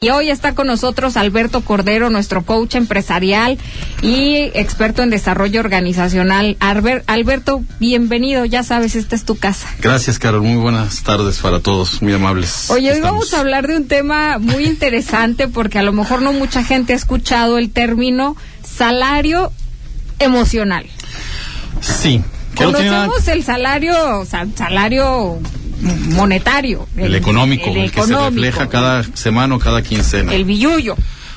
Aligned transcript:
Y 0.00 0.10
hoy 0.10 0.30
está 0.30 0.54
con 0.54 0.68
nosotros 0.68 1.16
Alberto 1.16 1.62
Cordero, 1.62 2.08
nuestro 2.08 2.44
coach 2.44 2.76
empresarial 2.76 3.58
y 4.00 4.36
experto 4.54 5.02
en 5.02 5.10
desarrollo 5.10 5.58
organizacional. 5.58 6.56
Alberto, 6.60 7.64
bienvenido, 7.80 8.44
ya 8.44 8.62
sabes, 8.62 8.94
esta 8.94 9.16
es 9.16 9.24
tu 9.24 9.36
casa. 9.36 9.66
Gracias, 9.80 10.20
Carol, 10.20 10.42
muy 10.42 10.54
buenas 10.54 11.02
tardes 11.02 11.38
para 11.38 11.58
todos, 11.58 12.00
muy 12.00 12.12
amables. 12.12 12.70
Oye, 12.70 12.92
hoy 12.92 13.00
vamos 13.00 13.34
a 13.34 13.40
hablar 13.40 13.66
de 13.66 13.76
un 13.76 13.88
tema 13.88 14.38
muy 14.38 14.66
interesante 14.66 15.48
porque 15.48 15.80
a 15.80 15.82
lo 15.82 15.92
mejor 15.92 16.22
no 16.22 16.32
mucha 16.32 16.62
gente 16.62 16.92
ha 16.92 16.96
escuchado 16.96 17.58
el 17.58 17.72
término 17.72 18.36
salario 18.62 19.50
emocional. 20.20 20.86
Sí. 21.80 22.22
Conocemos 22.54 23.26
el 23.26 23.42
salario, 23.42 24.20
o 24.20 24.24
sea, 24.24 24.46
salario 24.56 25.40
monetario. 25.80 26.88
El, 26.96 27.14
económico, 27.14 27.70
el, 27.70 27.90
que 27.90 28.02
se 28.02 28.16
refleja 28.16 28.68
cada 28.68 29.02
semana 29.14 29.54
o 29.54 29.58
cada 29.58 29.82
quincena. 29.82 30.32
El 30.32 30.44
billullo. 30.44 30.96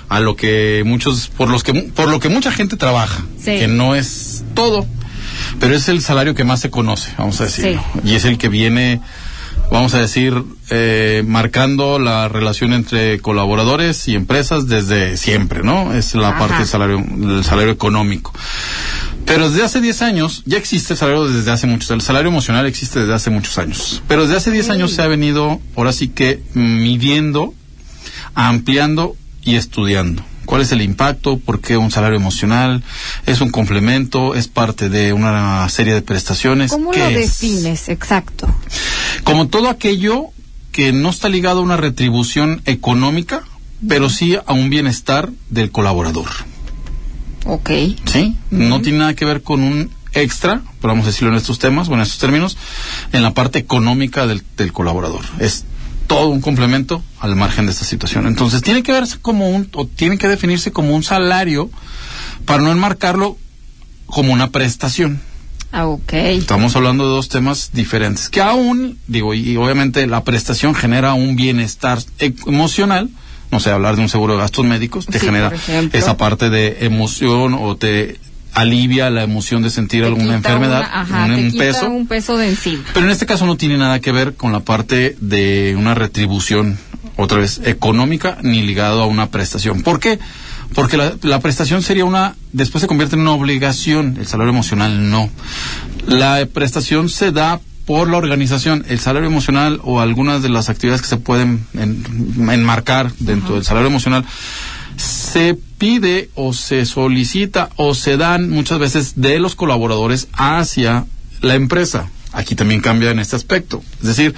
A 0.10 0.20
lo 0.20 0.36
que 0.36 0.84
muchos, 0.86 1.30
por 1.30 1.50
los 1.50 1.64
que, 1.64 1.74
por 1.74 2.10
lo 2.10 2.20
que 2.20 2.28
mucha 2.28 2.52
gente 2.52 2.76
trabaja, 2.76 3.24
que 3.46 3.68
no 3.68 3.96
es 3.96 4.44
todo, 4.54 4.86
pero 5.60 5.74
es 5.74 5.88
el 5.88 6.02
salario 6.02 6.36
que 6.36 6.44
más 6.44 6.60
se 6.60 6.70
conoce, 6.70 7.14
vamos 7.18 7.40
a 7.40 7.46
decirlo. 7.46 7.82
Y 8.04 8.16
es 8.16 8.26
el 8.26 8.38
que 8.38 8.50
viene, 8.50 9.00
vamos 9.72 9.94
a 9.94 10.00
decir, 10.00 10.44
eh, 10.70 11.24
marcando 11.26 11.98
la 11.98 12.28
relación 12.28 12.74
entre 12.74 13.20
colaboradores 13.20 14.06
y 14.10 14.16
empresas 14.16 14.68
desde 14.68 15.16
siempre, 15.16 15.64
¿no? 15.64 15.94
Es 15.94 16.14
la 16.14 16.38
parte 16.38 16.58
del 16.58 16.68
salario, 16.68 17.02
del 17.08 17.46
salario 17.46 17.72
económico. 17.72 18.34
Pero 19.32 19.50
desde 19.50 19.64
hace 19.64 19.80
10 19.80 20.02
años, 20.02 20.44
ya 20.46 20.58
existe 20.58 20.92
el 20.92 21.00
salario 21.00 21.26
desde 21.26 21.50
hace 21.52 21.66
muchos, 21.66 21.90
el 21.92 22.02
salario 22.02 22.28
emocional 22.28 22.66
existe 22.66 23.00
desde 23.00 23.14
hace 23.14 23.30
muchos 23.30 23.58
años. 23.58 24.04
Pero 24.10 24.24
desde 24.24 24.36
hace 24.36 24.52
10 24.52 24.72
años 24.72 24.92
se 24.92 25.02
ha 25.04 25.08
venido, 25.08 25.62
ahora 25.78 25.94
sí 25.94 26.10
que, 26.10 26.42
midiendo, 26.54 27.54
ampliando 28.36 29.16
y 29.42 29.56
estudiando. 29.56 30.22
¿Cuál 30.44 30.64
es 30.64 30.74
el 30.74 30.82
impacto? 30.82 31.38
¿Por 31.38 31.62
qué 31.62 31.78
un 31.78 31.92
salario 31.92 32.18
emocional? 32.18 32.84
¿Es 33.26 33.40
un 33.40 33.52
complemento? 33.52 34.36
¿Es 34.36 34.50
parte 34.50 34.90
de 34.90 35.14
una 35.14 35.70
serie 35.70 35.94
de 35.94 36.02
prestaciones? 36.02 36.70
¿Cómo 36.70 36.92
lo 36.92 37.10
defines? 37.10 37.88
Exacto. 37.88 38.54
Como 39.24 39.48
todo 39.48 39.70
aquello 39.70 40.26
que 40.74 40.92
no 40.92 41.10
está 41.10 41.30
ligado 41.30 41.62
a 41.62 41.64
una 41.64 41.78
retribución 41.78 42.62
económica, 42.66 43.44
pero 43.88 44.10
sí 44.10 44.36
a 44.36 44.52
un 44.52 44.70
bienestar 44.70 45.30
del 45.50 45.72
colaborador. 45.72 46.28
Ok. 47.46 47.70
Sí, 48.06 48.36
no 48.50 48.82
tiene 48.82 49.00
nada 49.00 49.14
que 49.16 49.26
ver 49.26 49.42
con 49.42 49.62
un 49.62 49.92
extra, 50.14 50.62
pero 50.80 50.94
vamos 50.94 51.06
a 51.06 51.10
decirlo 51.10 51.30
en 51.30 51.38
estos 51.38 51.60
temas 51.60 51.88
o 51.90 51.94
en 51.94 52.02
estos 52.02 52.20
términos, 52.20 52.58
en 53.14 53.24
la 53.24 53.34
parte 53.34 53.60
económica 53.60 54.28
del, 54.28 54.44
colaborador. 54.74 55.22
Es 55.40 55.66
todo 56.08 56.28
un 56.28 56.42
complemento 56.42 57.04
al 57.20 57.36
margen 57.36 57.66
de 57.66 57.72
esta 57.72 57.86
situación. 57.86 58.28
Entonces, 58.28 58.62
tiene 58.62 58.84
que 58.84 58.92
verse 58.92 59.18
como 59.22 59.50
un, 59.50 59.70
o 59.74 59.88
tiene 59.88 60.18
que 60.18 60.28
definirse 60.28 60.72
como 60.72 60.94
un 60.94 61.04
salario 61.04 61.70
para 62.46 62.62
no 62.62 62.72
enmarcarlo 62.72 63.38
como 64.06 64.34
una 64.34 64.50
prestación. 64.50 65.22
Ah, 65.72 65.88
ok. 65.88 66.14
Estamos 66.14 66.76
hablando 66.76 67.06
de 67.06 67.12
dos 67.12 67.30
temas 67.30 67.72
diferentes. 67.74 68.28
Que 68.28 68.42
aún, 68.42 69.00
digo, 69.08 69.34
y 69.34 69.56
obviamente 69.56 70.06
la 70.06 70.26
prestación 70.26 70.76
genera 70.76 71.14
un 71.14 71.38
bienestar 71.38 72.00
e, 72.20 72.34
emocional, 72.46 73.10
no 73.52 73.60
sé, 73.60 73.70
hablar 73.70 73.96
de 73.96 74.02
un 74.02 74.10
seguro 74.10 74.34
de 74.34 74.40
gastos 74.40 74.66
médicos, 74.66 75.06
te 75.06 75.20
genera 75.20 75.52
esa 75.94 76.18
parte 76.18 76.50
de 76.50 76.86
emoción 76.86 77.54
o 77.54 77.76
te 77.76 78.20
alivia 78.54 79.10
la 79.10 79.24
emoción 79.24 79.62
de 79.62 79.70
sentir 79.70 80.04
alguna 80.04 80.36
enfermedad, 80.36 80.86
un, 81.10 81.54
peso. 81.58 81.90
un 81.90 82.08
peso 82.08 82.38
de 82.38 82.50
encima. 82.50 82.84
Pero 82.94 83.06
en 83.06 83.12
este 83.12 83.26
caso 83.26 83.46
no 83.46 83.56
tiene 83.58 83.78
nada 83.78 84.00
que 84.00 84.12
ver 84.12 84.36
con 84.36 84.52
la 84.52 84.62
parte 84.62 85.16
de 85.20 85.76
una 85.78 85.94
retribución, 85.94 86.78
otra 87.16 87.40
vez, 87.40 87.62
económica, 87.66 88.38
ni 88.42 88.62
ligado 88.62 89.02
a 89.02 89.06
una 89.06 89.30
prestación. 89.30 89.84
¿Por 89.84 90.00
qué? 90.00 90.20
Porque 90.74 90.98
la, 90.98 91.14
la 91.22 91.40
prestación 91.40 91.82
sería 91.82 92.06
una, 92.06 92.36
después 92.54 92.82
se 92.82 92.88
convierte 92.88 93.16
en 93.16 93.22
una 93.22 93.32
obligación, 93.32 94.18
el 94.20 94.28
salario 94.28 94.52
emocional 94.52 95.10
no. 95.10 95.30
La 96.08 96.46
prestación 96.54 97.10
se 97.10 97.32
da 97.32 97.60
por 97.86 98.10
la 98.10 98.18
organización, 98.18 98.86
el 98.88 99.00
salario 99.00 99.28
emocional 99.28 99.80
o 99.84 100.00
algunas 100.00 100.42
de 100.42 100.50
las 100.50 100.70
actividades 100.70 101.02
que 101.02 101.08
se 101.08 101.18
pueden 101.18 101.66
enmarcar 101.74 103.12
dentro 103.20 103.56
del 103.56 103.66
salario 103.66 103.90
emocional, 103.90 104.26
se 104.98 105.58
pide 105.78 106.30
o 106.36 106.54
se 106.54 106.86
solicita 106.86 107.70
o 107.76 107.94
se 107.96 108.18
dan 108.18 108.50
muchas 108.50 108.80
veces 108.80 109.14
de 109.16 109.40
los 109.40 109.56
colaboradores 109.56 110.28
hacia 110.34 111.06
la 111.42 111.56
empresa. 111.56 112.10
Aquí 112.34 112.56
también 112.56 112.82
cambia 112.82 113.12
en 113.12 113.20
este 113.20 113.36
aspecto. 113.36 113.84
Es 114.00 114.08
decir, 114.08 114.36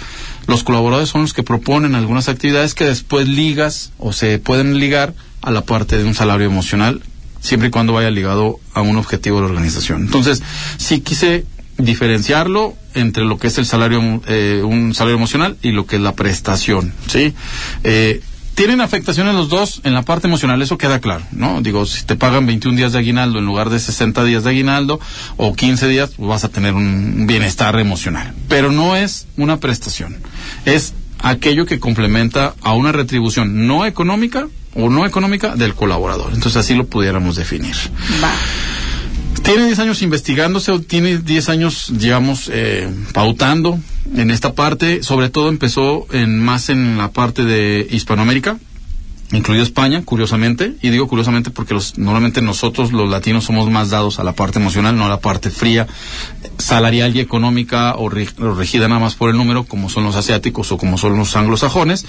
los 0.48 0.64
colaboradores 0.64 1.10
son 1.10 1.22
los 1.22 1.34
que 1.34 1.44
proponen 1.44 1.96
algunas 1.96 2.28
actividades 2.28 2.74
que 2.74 2.86
después 2.86 3.28
ligas 3.28 3.92
o 4.00 4.14
se 4.14 4.40
pueden 4.40 4.80
ligar 4.80 5.14
a 5.42 5.52
la 5.52 5.62
parte 5.62 5.98
de 5.98 6.06
un 6.06 6.16
salario 6.16 6.48
emocional, 6.48 7.02
siempre 7.40 7.68
y 7.68 7.72
cuando 7.72 7.94
vaya 7.94 8.10
ligado 8.10 8.60
a 8.74 8.82
un 8.82 8.98
objetivo 8.98 9.38
de 9.38 9.44
la 9.44 9.50
organización. 9.50 10.04
Entonces, 10.04 10.42
sí 10.78 11.02
quise 11.02 11.46
diferenciarlo 11.78 12.76
entre 12.94 13.26
lo 13.26 13.38
que 13.38 13.48
es 13.48 13.58
el 13.58 13.66
salario, 13.66 14.22
eh, 14.28 14.62
un 14.64 14.94
salario 14.94 15.18
emocional 15.18 15.58
y 15.62 15.72
lo 15.72 15.86
que 15.86 15.98
es 15.98 16.02
la 16.02 16.14
prestación, 16.14 16.94
¿sí? 17.08 17.34
Eh, 17.84 18.22
tienen 18.56 18.82
afectaciones 18.82 19.34
los 19.34 19.50
dos 19.50 19.82
en 19.84 19.94
la 19.94 20.04
parte 20.04 20.28
emocional, 20.28 20.62
eso 20.62 20.78
queda 20.78 21.00
claro, 21.00 21.24
¿no? 21.32 21.62
Digo, 21.62 21.86
si 21.86 22.04
te 22.04 22.16
pagan 22.16 22.46
21 22.46 22.78
días 22.78 22.94
de 22.94 23.00
aguinaldo 23.00 23.40
en 23.40 23.46
lugar 23.46 23.70
de 23.72 23.80
60 23.80 24.24
días 24.26 24.44
de 24.44 24.52
aguinaldo 24.52 25.00
o 25.38 25.56
15 25.56 25.88
días, 25.88 26.12
pues 26.16 26.30
vas 26.30 26.44
a 26.44 26.50
tener 26.50 26.76
un 26.76 27.26
bienestar 27.26 27.80
emocional. 27.80 28.34
Pero 28.48 28.72
no 28.72 28.96
es 28.96 29.28
una 29.38 29.60
prestación, 29.60 30.18
es 30.66 30.94
aquello 31.20 31.66
que 31.66 31.80
complementa 31.80 32.54
a 32.62 32.74
una 32.74 32.92
retribución 32.92 33.66
no 33.66 33.86
económica 33.86 34.48
o 34.76 34.90
no 34.90 35.06
económica 35.06 35.56
del 35.56 35.74
colaborador. 35.74 36.34
Entonces 36.34 36.58
así 36.58 36.76
lo 36.76 36.86
pudiéramos 36.86 37.36
definir. 37.36 37.76
Va. 38.24 38.32
Tiene 39.44 39.66
10 39.66 39.80
años 39.80 40.02
investigándose, 40.02 40.80
tiene 40.80 41.18
10 41.18 41.50
años, 41.50 41.92
digamos, 41.92 42.50
eh, 42.52 42.90
pautando 43.14 43.78
en 44.16 44.32
esta 44.32 44.54
parte. 44.54 45.04
Sobre 45.04 45.30
todo 45.30 45.50
empezó 45.50 46.08
en 46.14 46.40
más 46.40 46.70
en 46.70 46.98
la 46.98 47.12
parte 47.12 47.44
de 47.44 47.86
Hispanoamérica, 47.92 48.58
incluido 49.38 49.64
España, 49.64 50.04
curiosamente, 50.06 50.76
y 50.82 50.90
digo 50.90 51.08
curiosamente 51.08 51.50
porque 51.50 51.74
los, 51.74 51.98
normalmente 51.98 52.42
nosotros 52.42 52.92
los 52.92 53.10
latinos 53.10 53.46
somos 53.46 53.70
más 53.70 53.90
dados 53.90 54.20
a 54.20 54.24
la 54.24 54.34
parte 54.34 54.60
emocional, 54.60 54.96
no 54.96 55.06
a 55.06 55.10
la 55.10 55.20
parte 55.20 55.50
fría, 55.50 55.88
salarial 56.58 57.16
y 57.16 57.20
económica 57.20 57.96
o, 57.96 58.10
regida 58.10 58.88
nada 58.88 59.02
más 59.02 59.16
por 59.16 59.30
el 59.30 59.38
número, 59.38 59.64
como 59.64 59.90
son 59.90 60.04
los 60.04 60.16
asiáticos 60.16 60.72
o 60.72 60.78
como 60.78 60.98
son 60.98 61.18
los 61.18 61.36
anglosajones. 61.36 62.06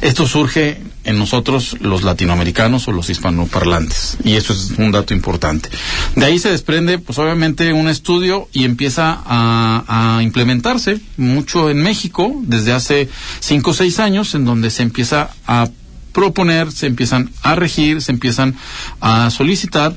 Esto 0.00 0.26
surge 0.26 0.80
en 1.04 1.18
nosotros 1.18 1.76
los 1.80 2.02
latinoamericanos 2.02 2.88
o 2.88 2.92
los 2.92 3.08
hispanoparlantes, 3.08 4.18
y 4.24 4.34
eso 4.34 4.52
es 4.52 4.72
un 4.76 4.90
dato 4.90 5.14
importante. 5.14 5.68
De 6.16 6.24
ahí 6.24 6.38
se 6.38 6.50
desprende, 6.50 6.98
pues 6.98 7.18
obviamente, 7.18 7.72
un 7.72 7.88
estudio 7.88 8.48
y 8.52 8.64
empieza 8.64 9.22
a, 9.24 10.16
a 10.18 10.22
implementarse 10.22 11.00
mucho 11.16 11.70
en 11.70 11.82
México 11.82 12.34
desde 12.42 12.72
hace 12.72 13.08
cinco 13.40 13.70
o 13.70 13.74
seis 13.74 14.00
años, 14.00 14.34
en 14.34 14.44
donde 14.44 14.70
se 14.70 14.82
empieza 14.82 15.30
a 15.46 15.68
proponer, 16.14 16.72
se 16.72 16.86
empiezan 16.86 17.30
a 17.42 17.54
regir, 17.56 18.00
se 18.00 18.12
empiezan 18.12 18.54
a 19.02 19.28
solicitar 19.30 19.94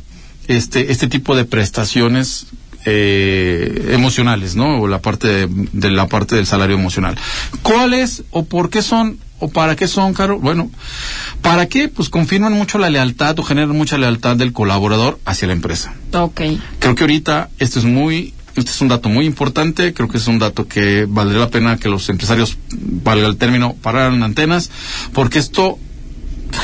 este, 0.48 0.92
este 0.92 1.08
tipo 1.08 1.38
de 1.38 1.46
prestaciones 1.46 2.48
eh, 2.86 3.90
emocionales, 3.92 4.56
¿no? 4.56 4.82
O 4.82 4.88
la 4.88 5.02
parte 5.02 5.48
de, 5.48 5.92
la 5.92 6.08
parte 6.08 6.36
del 6.36 6.46
salario 6.46 6.76
emocional. 6.76 7.18
¿Cuáles 7.62 8.24
o 8.32 8.46
por 8.46 8.70
qué 8.70 8.82
son 8.82 9.20
o 9.40 9.50
para 9.50 9.76
qué 9.76 9.88
son, 9.88 10.14
Caro? 10.14 10.40
Bueno, 10.40 10.72
¿para 11.42 11.68
qué? 11.68 11.90
Pues 11.90 12.10
confirman 12.10 12.54
mucho 12.54 12.78
la 12.78 12.90
lealtad 12.90 13.38
o 13.40 13.44
generan 13.44 13.76
mucha 13.76 13.98
lealtad 13.98 14.36
del 14.38 14.54
colaborador 14.54 15.20
hacia 15.26 15.48
la 15.48 15.54
empresa. 15.54 15.94
Ok. 16.14 16.42
Creo 16.80 16.96
que 16.96 17.04
ahorita 17.04 17.50
esto 17.60 17.80
es 17.80 17.86
muy 17.86 18.34
este 18.56 18.72
es 18.72 18.82
un 18.82 18.88
dato 18.88 19.10
muy 19.10 19.26
importante, 19.26 19.94
creo 19.94 20.10
que 20.10 20.18
es 20.18 20.26
un 20.28 20.40
dato 20.40 20.68
que 20.68 21.06
valdría 21.08 21.42
la 21.42 21.50
pena 21.50 21.78
que 21.78 21.90
los 21.90 22.10
empresarios, 22.10 22.58
valga 22.72 23.28
el 23.28 23.38
término, 23.38 23.76
pararan 23.76 24.24
antenas, 24.24 24.72
porque 25.14 25.38
esto 25.38 25.78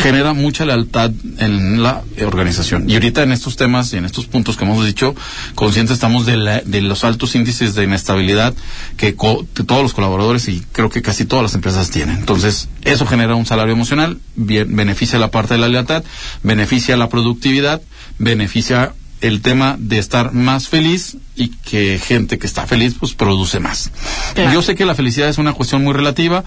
genera 0.04 0.34
mucha 0.34 0.66
lealtad 0.66 1.12
en 1.38 1.82
la 1.82 2.02
organización. 2.26 2.90
Y 2.90 2.96
ahorita 2.96 3.24
en 3.24 3.32
estos 3.32 3.56
temas 3.56 3.94
y 3.94 3.98
en 3.98 4.04
estos 4.04 4.26
puntos 4.26 4.58
que 4.58 4.66
hemos 4.66 4.86
dicho, 4.86 5.16
conscientes 5.56 5.94
estamos 5.94 6.26
de, 6.26 6.62
de 6.66 6.82
los 6.82 7.06
altos 7.06 7.36
índices 7.36 7.74
de 7.74 7.86
inestabilidad 7.86 8.54
que 8.98 9.14
todos 9.14 9.82
los 9.82 9.94
colaboradores 9.94 10.50
y 10.50 10.62
creo 10.74 10.90
que 10.90 11.02
casi 11.02 11.24
todas 11.24 11.44
las 11.44 11.56
empresas 11.56 11.90
tienen. 11.90 12.18
Entonces, 12.18 12.68
eso 12.82 13.06
genera 13.06 13.36
un 13.36 13.46
salario 13.46 13.72
emocional, 13.72 14.20
bien, 14.36 14.76
beneficia 14.76 15.20
la 15.20 15.32
parte 15.32 15.54
de 15.54 15.62
la 15.62 15.70
lealtad, 15.70 16.04
beneficia 16.44 16.98
la 16.98 17.08
productividad, 17.08 17.82
beneficia 18.20 18.94
el 19.24 19.42
tema 19.42 19.78
de 19.80 20.00
estar 20.00 20.34
más 20.34 20.68
feliz 20.68 21.16
y 21.38 21.48
que 21.48 21.98
gente 21.98 22.38
que 22.38 22.46
está 22.46 22.68
feliz 22.68 22.96
pues 23.00 23.14
produce 23.14 23.62
más. 23.62 23.90
Yo 24.36 24.62
sé 24.62 24.76
que 24.76 24.86
la 24.86 24.96
felicidad 24.96 25.30
es 25.30 25.38
una 25.38 25.54
cuestión 25.54 25.82
muy 25.82 25.94
relativa, 25.94 26.44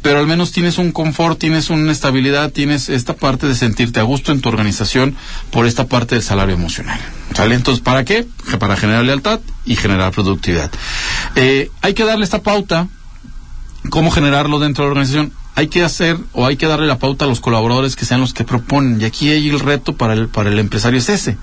pero 0.00 0.20
al 0.20 0.28
menos 0.28 0.52
tienes 0.52 0.78
un 0.78 0.92
confort, 0.92 1.40
tienes 1.40 1.70
una 1.70 1.90
estabilidad, 1.90 2.52
tienes 2.52 2.88
esta 2.88 3.14
parte 3.14 3.48
de 3.48 3.56
sentirte 3.56 3.98
a 3.98 4.04
gusto 4.04 4.30
en 4.30 4.40
tu 4.40 4.48
organización 4.48 5.16
por 5.50 5.66
esta 5.66 5.88
parte 5.88 6.14
del 6.14 6.22
salario 6.22 6.54
emocional. 6.54 7.00
¿Sale? 7.34 7.56
Entonces, 7.56 7.82
¿para 7.82 8.04
qué? 8.04 8.24
Para 8.60 8.76
generar 8.76 9.04
lealtad 9.04 9.40
y 9.64 9.74
generar 9.74 10.12
productividad. 10.12 10.70
Eh, 11.34 11.68
hay 11.82 11.94
que 11.94 12.04
darle 12.04 12.24
esta 12.24 12.42
pauta, 12.42 12.86
cómo 13.90 14.12
generarlo 14.12 14.60
dentro 14.60 14.84
de 14.84 14.88
la 14.88 14.92
organización 14.92 15.32
hay 15.54 15.68
que 15.68 15.82
hacer 15.82 16.16
o 16.32 16.46
hay 16.46 16.56
que 16.56 16.66
darle 16.66 16.86
la 16.86 16.98
pauta 16.98 17.24
a 17.24 17.28
los 17.28 17.40
colaboradores 17.40 17.96
que 17.96 18.04
sean 18.04 18.20
los 18.20 18.32
que 18.32 18.44
proponen. 18.44 19.00
Y 19.00 19.04
aquí 19.04 19.30
hay 19.30 19.48
el 19.48 19.60
reto 19.60 19.96
para 19.96 20.14
el, 20.14 20.28
para 20.28 20.50
el 20.50 20.58
empresario 20.58 20.98
es 20.98 21.08
ese. 21.08 21.36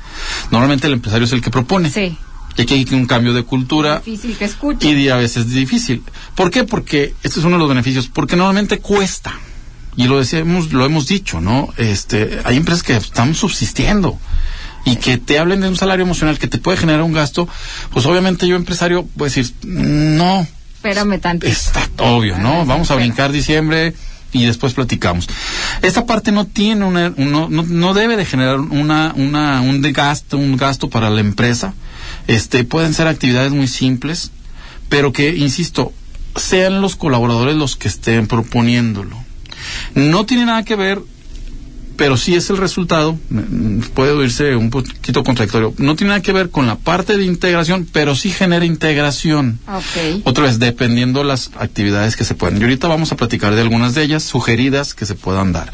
Normalmente 0.52 0.88
el 0.88 0.94
empresario 0.94 1.26
es 1.26 1.34
el 1.34 1.42
que 1.42 1.50
propone. 1.50 1.90
Sí. 1.90 2.18
Y 2.58 2.62
aquí 2.62 2.74
hay 2.74 2.88
un 2.96 3.06
cambio 3.06 3.34
de 3.34 3.44
cultura. 3.44 4.02
Difícil 4.04 4.36
que 4.36 4.46
escuche. 4.46 4.90
Y 4.90 5.10
a 5.10 5.18
veces 5.18 5.46
es 5.46 5.54
difícil. 5.54 6.04
¿Por 6.34 6.50
qué? 6.50 6.64
Porque 6.64 7.14
este 7.22 7.40
es 7.40 7.46
uno 7.46 7.58
de 7.58 7.60
los 7.60 7.70
beneficios. 7.70 8.08
Porque 8.08 8.36
normalmente 8.36 8.80
cuesta. 8.80 9.36
Y 9.96 10.08
lo 10.08 10.20
decíamos, 10.20 10.74
lo 10.74 10.86
hemos 10.86 11.08
dicho, 11.08 11.42
¿no? 11.42 11.74
Este, 11.78 12.40
hay 12.44 12.58
empresas 12.58 12.84
que 12.84 12.96
están 12.96 13.34
subsistiendo 13.36 14.20
y 14.86 14.96
que 14.96 15.18
te 15.18 15.38
hablen 15.38 15.62
de 15.62 15.68
un 15.68 15.76
salario 15.76 16.04
emocional 16.06 16.40
que 16.40 16.48
te 16.48 16.60
puede 16.60 16.78
generar 16.78 17.02
un 17.02 17.14
gasto, 17.14 17.48
pues 17.92 18.06
obviamente 18.06 18.48
yo 18.48 18.56
empresario 18.56 19.06
puedo 19.06 19.30
decir, 19.30 19.52
no. 19.64 20.48
Espérame 20.90 21.20
tanto. 21.20 21.46
Está 21.46 21.90
obvio, 21.98 22.38
¿no? 22.38 22.66
Vamos 22.66 22.92
a 22.92 22.96
brincar 22.96 23.32
diciembre 23.32 23.94
y 24.32 24.46
después 24.46 24.74
platicamos. 24.74 25.28
Esta 25.82 26.06
parte 26.06 26.32
no 26.32 26.46
tiene 26.46 26.86
una, 26.86 27.10
no, 27.10 27.50
no, 27.50 27.94
debe 27.94 28.16
de 28.18 28.26
generar 28.26 28.60
una, 28.60 29.14
una, 29.16 29.62
un 29.62 29.82
gasto, 29.82 30.38
un 30.38 30.58
gasto 30.58 30.90
para 30.90 31.10
la 31.10 31.22
empresa. 31.22 31.74
Este, 32.28 32.64
pueden 32.64 32.94
ser 32.94 33.08
actividades 33.08 33.52
muy 33.52 33.68
simples, 33.68 34.32
pero 34.90 35.12
que, 35.12 35.36
insisto, 35.36 35.92
sean 36.36 36.82
los 36.82 36.96
colaboradores 36.96 37.56
los 37.56 37.76
que 37.76 37.88
estén 37.88 38.28
proponiéndolo. 38.28 39.18
No 39.94 40.26
tiene 40.26 40.46
nada 40.46 40.64
que 40.64 40.76
ver 40.76 41.02
pero 41.98 42.16
sí 42.16 42.36
es 42.36 42.50
el 42.50 42.58
resultado, 42.58 43.18
puede 43.96 44.12
oírse 44.12 44.56
un 44.56 44.70
poquito 44.70 45.24
contradictorio, 45.24 45.74
no 45.78 45.96
tiene 45.96 46.10
nada 46.10 46.22
que 46.22 46.32
ver 46.32 46.52
con 46.52 46.68
la 46.68 46.78
parte 46.78 47.18
de 47.18 47.26
integración, 47.26 47.88
pero 47.92 48.16
sí 48.16 48.30
genera 48.30 48.66
integración. 48.66 49.60
Otra 50.24 50.46
vez, 50.46 50.60
dependiendo 50.60 51.24
las 51.24 51.52
actividades 51.58 52.16
que 52.16 52.24
se 52.24 52.36
pueden. 52.36 52.60
Y 52.60 52.64
ahorita 52.64 52.88
vamos 52.88 53.12
a 53.12 53.18
platicar 53.18 53.56
de 53.56 53.62
algunas 53.62 53.96
de 53.96 54.04
ellas 54.04 54.24
sugeridas 54.24 54.94
que 54.94 55.06
se 55.06 55.16
puedan 55.16 55.52
dar. 55.52 55.72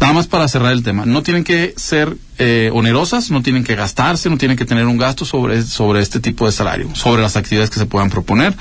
Nada 0.00 0.12
más 0.12 0.26
para 0.26 0.46
cerrar 0.48 0.72
el 0.72 0.82
tema, 0.82 1.06
no 1.06 1.22
tienen 1.22 1.44
que 1.44 1.72
ser 1.76 2.16
eh, 2.38 2.70
onerosas, 2.72 3.30
no 3.30 3.42
tienen 3.42 3.64
que 3.64 3.74
gastarse, 3.74 4.28
no 4.28 4.36
tienen 4.36 4.58
que 4.58 4.66
tener 4.66 4.86
un 4.86 4.98
gasto 4.98 5.24
sobre, 5.24 5.62
sobre 5.62 6.00
este 6.00 6.20
tipo 6.20 6.44
de 6.44 6.52
salario, 6.52 6.94
sobre 6.94 7.22
las 7.22 7.36
actividades 7.36 7.70
que 7.70 7.78
se 7.78 7.86
puedan 7.86 8.10
proponer. 8.10 8.54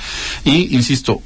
Y, 0.45 0.73
insisto, 0.73 1.21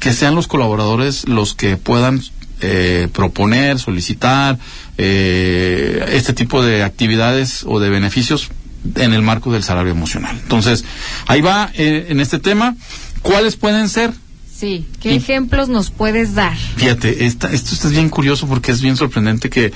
que 0.00 0.12
sean 0.12 0.34
los 0.34 0.48
colaboradores 0.48 1.28
los 1.28 1.54
que 1.54 1.76
puedan 1.76 2.20
eh, 2.62 3.08
proponer, 3.12 3.78
solicitar 3.78 4.58
eh, 4.98 6.04
este 6.12 6.32
tipo 6.32 6.62
de 6.62 6.82
actividades 6.82 7.64
o 7.66 7.80
de 7.80 7.90
beneficios 7.90 8.50
en 8.96 9.12
el 9.12 9.22
marco 9.22 9.52
del 9.52 9.62
salario 9.62 9.92
emocional. 9.92 10.38
Entonces, 10.42 10.84
ahí 11.26 11.40
va 11.40 11.70
eh, 11.74 12.06
en 12.08 12.20
este 12.20 12.38
tema. 12.38 12.76
¿Cuáles 13.22 13.56
pueden 13.56 13.88
ser? 13.88 14.12
Sí, 14.54 14.86
¿qué 15.00 15.16
ejemplos 15.16 15.68
nos 15.68 15.90
puedes 15.90 16.34
dar? 16.34 16.56
Fíjate, 16.56 17.24
esto 17.24 17.48
es 17.48 17.90
bien 17.90 18.08
curioso 18.08 18.46
porque 18.46 18.70
es 18.70 18.80
bien 18.80 18.96
sorprendente 18.96 19.50
que, 19.50 19.72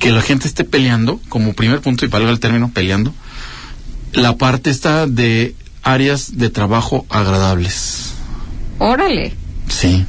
que 0.00 0.10
la 0.10 0.20
gente 0.20 0.48
esté 0.48 0.64
peleando, 0.64 1.20
como 1.28 1.52
primer 1.52 1.80
punto, 1.80 2.04
y 2.04 2.08
valga 2.08 2.30
el 2.30 2.40
término, 2.40 2.72
peleando, 2.72 3.14
la 4.12 4.36
parte 4.36 4.70
está 4.70 5.06
de 5.06 5.54
áreas 5.84 6.38
de 6.38 6.50
trabajo 6.50 7.06
agradables. 7.08 8.14
Órale. 8.78 9.34
Sí. 9.68 10.04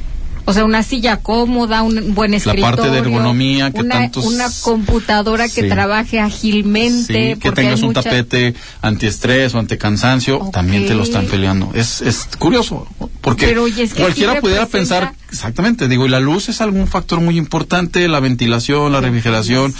O 0.48 0.54
sea, 0.54 0.64
una 0.64 0.82
silla 0.82 1.18
cómoda, 1.18 1.82
un 1.82 2.14
buen 2.14 2.32
escritorio. 2.32 2.70
La 2.70 2.76
parte 2.76 2.90
de 2.90 2.98
ergonomía 3.00 3.70
que 3.70 3.80
una, 3.80 3.96
tantos... 3.96 4.24
Una 4.24 4.48
computadora 4.62 5.46
que 5.46 5.64
trabaje 5.64 6.20
ágilmente. 6.20 7.34
Sí, 7.34 7.38
que 7.38 7.52
tengas 7.52 7.82
un 7.82 7.92
tapete 7.92 8.54
antiestrés 8.80 9.54
o 9.54 9.58
anticansancio, 9.58 10.48
también 10.50 10.86
te 10.86 10.94
lo 10.94 11.02
están 11.02 11.26
peleando. 11.26 11.70
Es, 11.74 12.00
es 12.00 12.26
curioso, 12.38 12.88
porque 13.20 13.54
cualquiera 13.94 14.40
pudiera 14.40 14.64
pensar... 14.64 15.12
Exactamente, 15.30 15.88
digo, 15.88 16.06
y 16.06 16.08
la 16.08 16.20
luz 16.20 16.48
es 16.48 16.62
algún 16.62 16.86
factor 16.86 17.20
muy 17.20 17.36
importante, 17.36 18.08
la 18.08 18.18
ventilación, 18.18 18.90
la 18.90 19.02
refrigeración. 19.02 19.74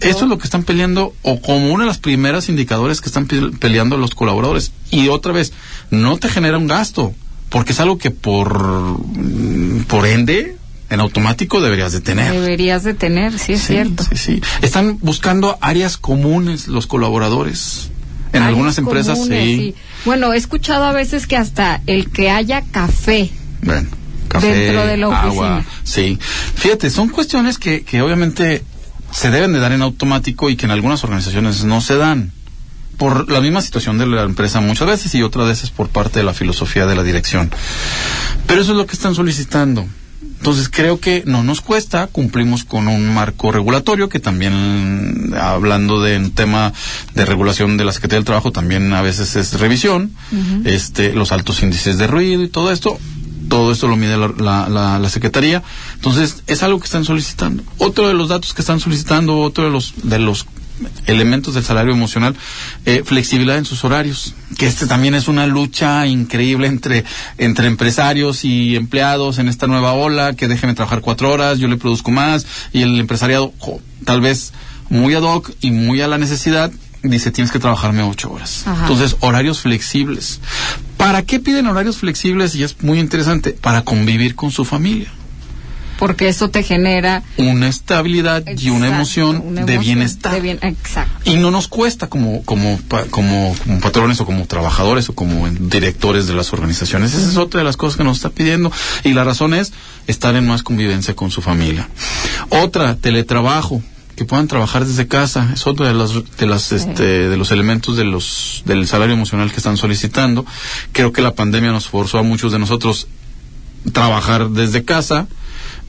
Eso 0.00 0.24
es 0.24 0.28
lo 0.28 0.36
que 0.36 0.44
están 0.44 0.64
peleando, 0.64 1.14
o 1.22 1.40
como 1.40 1.72
una 1.72 1.84
de 1.84 1.88
las 1.88 1.96
primeras 1.96 2.50
indicadores 2.50 3.00
que 3.00 3.08
están 3.08 3.26
peleando 3.26 3.96
los 3.96 4.14
colaboradores. 4.14 4.72
Y 4.90 5.08
otra 5.08 5.32
vez, 5.32 5.54
no 5.90 6.18
te 6.18 6.28
genera 6.28 6.58
un 6.58 6.66
gasto 6.66 7.14
porque 7.48 7.72
es 7.72 7.80
algo 7.80 7.98
que 7.98 8.10
por, 8.10 8.98
por 9.86 10.06
ende 10.06 10.56
en 10.90 11.00
automático 11.00 11.60
deberías 11.60 11.92
de 11.92 12.00
tener. 12.00 12.32
Deberías 12.32 12.84
de 12.84 12.94
tener, 12.94 13.38
sí 13.38 13.54
es 13.54 13.66
cierto. 13.66 14.04
Sí, 14.04 14.16
sí. 14.16 14.42
Están 14.62 14.98
buscando 15.00 15.58
áreas 15.60 15.96
comunes 15.96 16.68
los 16.68 16.86
colaboradores. 16.86 17.90
En 18.32 18.42
algunas 18.42 18.78
empresas 18.78 19.18
sí. 19.26 19.74
Bueno, 20.04 20.32
he 20.32 20.36
escuchado 20.36 20.84
a 20.84 20.92
veces 20.92 21.26
que 21.26 21.36
hasta 21.36 21.80
el 21.86 22.10
que 22.10 22.30
haya 22.30 22.62
café. 22.62 23.30
café, 24.28 24.46
dentro 24.52 24.86
de 24.86 24.96
la 24.96 25.08
oficina. 25.08 25.30
Agua, 25.30 25.64
sí. 25.84 26.18
Fíjate, 26.56 26.90
son 26.90 27.08
cuestiones 27.08 27.58
que, 27.58 27.84
que 27.84 28.02
obviamente 28.02 28.64
se 29.12 29.30
deben 29.30 29.52
de 29.52 29.60
dar 29.60 29.70
en 29.70 29.82
automático 29.82 30.50
y 30.50 30.56
que 30.56 30.66
en 30.66 30.72
algunas 30.72 31.04
organizaciones 31.04 31.64
no 31.64 31.80
se 31.80 31.96
dan 31.96 32.32
por 32.96 33.30
la 33.30 33.40
misma 33.40 33.60
situación 33.62 33.98
de 33.98 34.06
la 34.06 34.22
empresa 34.22 34.60
muchas 34.60 34.88
veces 34.88 35.14
y 35.14 35.22
otras 35.22 35.46
veces 35.48 35.70
por 35.70 35.88
parte 35.88 36.20
de 36.20 36.24
la 36.24 36.34
filosofía 36.34 36.86
de 36.86 36.94
la 36.94 37.02
dirección. 37.02 37.50
Pero 38.46 38.60
eso 38.60 38.72
es 38.72 38.78
lo 38.78 38.86
que 38.86 38.94
están 38.94 39.14
solicitando. 39.14 39.86
Entonces 40.44 40.68
creo 40.68 41.00
que 41.00 41.22
no 41.24 41.42
nos 41.42 41.62
cuesta, 41.62 42.06
cumplimos 42.06 42.64
con 42.64 42.86
un 42.86 43.14
marco 43.14 43.50
regulatorio 43.50 44.10
que 44.10 44.20
también, 44.20 45.32
hablando 45.40 46.02
de 46.02 46.18
un 46.18 46.32
tema 46.32 46.74
de 47.14 47.24
regulación 47.24 47.78
de 47.78 47.86
la 47.86 47.92
Secretaría 47.92 48.18
del 48.18 48.26
Trabajo, 48.26 48.52
también 48.52 48.92
a 48.92 49.00
veces 49.00 49.36
es 49.36 49.58
revisión, 49.58 50.12
este, 50.64 51.14
los 51.14 51.32
altos 51.32 51.62
índices 51.62 51.96
de 51.96 52.06
ruido 52.06 52.42
y 52.42 52.48
todo 52.48 52.72
esto, 52.72 52.98
todo 53.48 53.72
esto 53.72 53.88
lo 53.88 53.96
mide 53.96 54.18
la, 54.18 54.68
la, 54.68 54.98
la, 54.98 55.08
Secretaría. 55.08 55.62
Entonces, 55.94 56.42
es 56.46 56.62
algo 56.62 56.78
que 56.78 56.86
están 56.86 57.06
solicitando. 57.06 57.62
Otro 57.78 58.06
de 58.08 58.12
los 58.12 58.28
datos 58.28 58.52
que 58.52 58.60
están 58.60 58.80
solicitando, 58.80 59.38
otro 59.40 59.64
de 59.64 59.70
los, 59.70 59.94
de 60.02 60.18
los 60.18 60.46
elementos 61.06 61.54
del 61.54 61.64
salario 61.64 61.92
emocional, 61.92 62.34
eh, 62.84 63.02
flexibilidad 63.04 63.58
en 63.58 63.64
sus 63.64 63.84
horarios, 63.84 64.34
que 64.58 64.66
este 64.66 64.86
también 64.86 65.14
es 65.14 65.28
una 65.28 65.46
lucha 65.46 66.06
increíble 66.06 66.66
entre, 66.66 67.04
entre 67.38 67.66
empresarios 67.66 68.44
y 68.44 68.76
empleados 68.76 69.38
en 69.38 69.48
esta 69.48 69.66
nueva 69.66 69.92
ola, 69.92 70.34
que 70.34 70.48
déjeme 70.48 70.74
trabajar 70.74 71.00
cuatro 71.00 71.30
horas, 71.30 71.58
yo 71.58 71.68
le 71.68 71.76
produzco 71.76 72.10
más, 72.10 72.46
y 72.72 72.82
el 72.82 72.98
empresariado, 72.98 73.52
tal 74.04 74.20
vez 74.20 74.52
muy 74.88 75.14
ad 75.14 75.22
hoc 75.22 75.50
y 75.60 75.70
muy 75.70 76.00
a 76.00 76.08
la 76.08 76.18
necesidad, 76.18 76.70
dice 77.02 77.30
tienes 77.30 77.52
que 77.52 77.58
trabajarme 77.58 78.02
ocho 78.02 78.32
horas. 78.32 78.64
Entonces, 78.66 79.16
horarios 79.20 79.60
flexibles. 79.60 80.40
¿Para 80.96 81.22
qué 81.22 81.38
piden 81.38 81.66
horarios 81.66 81.98
flexibles? 81.98 82.54
Y 82.54 82.62
es 82.62 82.82
muy 82.82 82.98
interesante, 82.98 83.50
para 83.52 83.82
convivir 83.82 84.34
con 84.34 84.50
su 84.50 84.64
familia 84.64 85.10
porque 85.98 86.28
eso 86.28 86.50
te 86.50 86.62
genera 86.62 87.22
una 87.36 87.68
estabilidad 87.68 88.44
y 88.46 88.70
una 88.70 88.88
emoción, 88.88 89.54
de 89.54 89.78
bienestar. 89.78 90.40
Y 91.24 91.36
no 91.36 91.50
nos 91.50 91.68
cuesta 91.68 92.08
como, 92.08 92.42
como, 92.44 92.78
como, 93.10 93.54
patrones 93.80 94.20
o 94.20 94.26
como 94.26 94.46
trabajadores 94.46 95.08
o 95.08 95.14
como 95.14 95.48
directores 95.48 96.26
de 96.26 96.34
las 96.34 96.52
organizaciones. 96.52 97.14
Esa 97.14 97.28
es 97.28 97.36
otra 97.36 97.60
de 97.60 97.64
las 97.64 97.76
cosas 97.76 97.96
que 97.96 98.04
nos 98.04 98.16
está 98.16 98.30
pidiendo. 98.30 98.72
Y 99.04 99.12
la 99.12 99.24
razón 99.24 99.54
es 99.54 99.72
estar 100.06 100.34
en 100.36 100.46
más 100.46 100.62
convivencia 100.62 101.14
con 101.14 101.30
su 101.30 101.42
familia. 101.42 101.88
Otra, 102.50 102.96
teletrabajo 102.96 103.82
que 104.16 104.24
puedan 104.24 104.46
trabajar 104.46 104.84
desde 104.84 105.08
casa 105.08 105.50
es 105.52 105.66
otro 105.66 105.86
de 105.86 105.92
los 105.92 106.36
de 106.36 106.46
las 106.46 106.70
este, 106.72 107.28
de 107.28 107.36
los 107.36 107.50
elementos 107.50 107.96
de 107.96 108.04
los 108.04 108.62
del 108.64 108.86
salario 108.86 109.14
emocional 109.14 109.50
que 109.50 109.56
están 109.56 109.76
solicitando 109.76 110.46
creo 110.92 111.12
que 111.12 111.20
la 111.20 111.34
pandemia 111.34 111.72
nos 111.72 111.88
forzó 111.88 112.18
a 112.18 112.22
muchos 112.22 112.52
de 112.52 112.60
nosotros 112.60 113.08
trabajar 113.92 114.50
desde 114.50 114.84
casa 114.84 115.26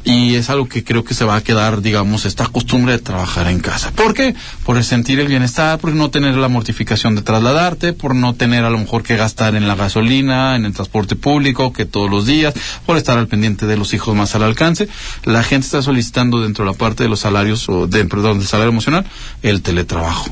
y 0.05 0.35
es 0.35 0.51
algo 0.51 0.69
que 0.69 0.83
creo 0.83 1.03
que 1.03 1.15
se 1.15 1.25
va 1.25 1.35
a 1.35 1.41
quedar, 1.41 1.81
digamos, 1.81 2.25
esta 2.25 2.45
costumbre 2.45 2.93
de 2.93 3.00
trabajar 3.00 3.47
en 3.47 3.59
casa. 3.59 3.91
¿Por 3.91 4.13
qué? 4.13 4.35
Por 4.63 4.81
sentir 4.83 5.19
el 5.19 5.27
bienestar, 5.27 5.79
por 5.79 5.93
no 5.93 6.12
tener 6.12 6.35
la 6.35 6.47
mortificación 6.47 7.15
de 7.15 7.24
trasladarte, 7.24 7.93
por 7.93 8.13
no 8.13 8.35
tener 8.35 8.63
a 8.65 8.69
lo 8.69 8.77
mejor 8.77 9.01
que 9.01 9.17
gastar 9.17 9.55
en 9.55 9.67
la 9.67 9.74
gasolina, 9.74 10.55
en 10.55 10.65
el 10.65 10.74
transporte 10.74 11.15
público, 11.15 11.74
que 11.74 11.85
todos 11.85 12.09
los 12.09 12.27
días, 12.27 12.53
por 12.85 12.97
estar 12.97 13.17
al 13.17 13.27
pendiente 13.27 13.65
de 13.65 13.77
los 13.77 13.95
hijos 13.95 14.15
más 14.15 14.35
al 14.35 14.43
alcance. 14.43 14.88
La 15.24 15.41
gente 15.41 15.65
está 15.65 15.81
solicitando 15.81 16.39
dentro 16.39 16.65
de 16.65 16.71
la 16.71 16.77
parte 16.77 17.01
de 17.01 17.09
los 17.09 17.21
salarios, 17.21 17.67
o 17.67 17.88
de, 17.88 18.05
perdón, 18.05 18.38
del 18.38 18.47
salario 18.47 18.69
emocional, 18.71 19.05
el 19.41 19.63
teletrabajo. 19.63 20.29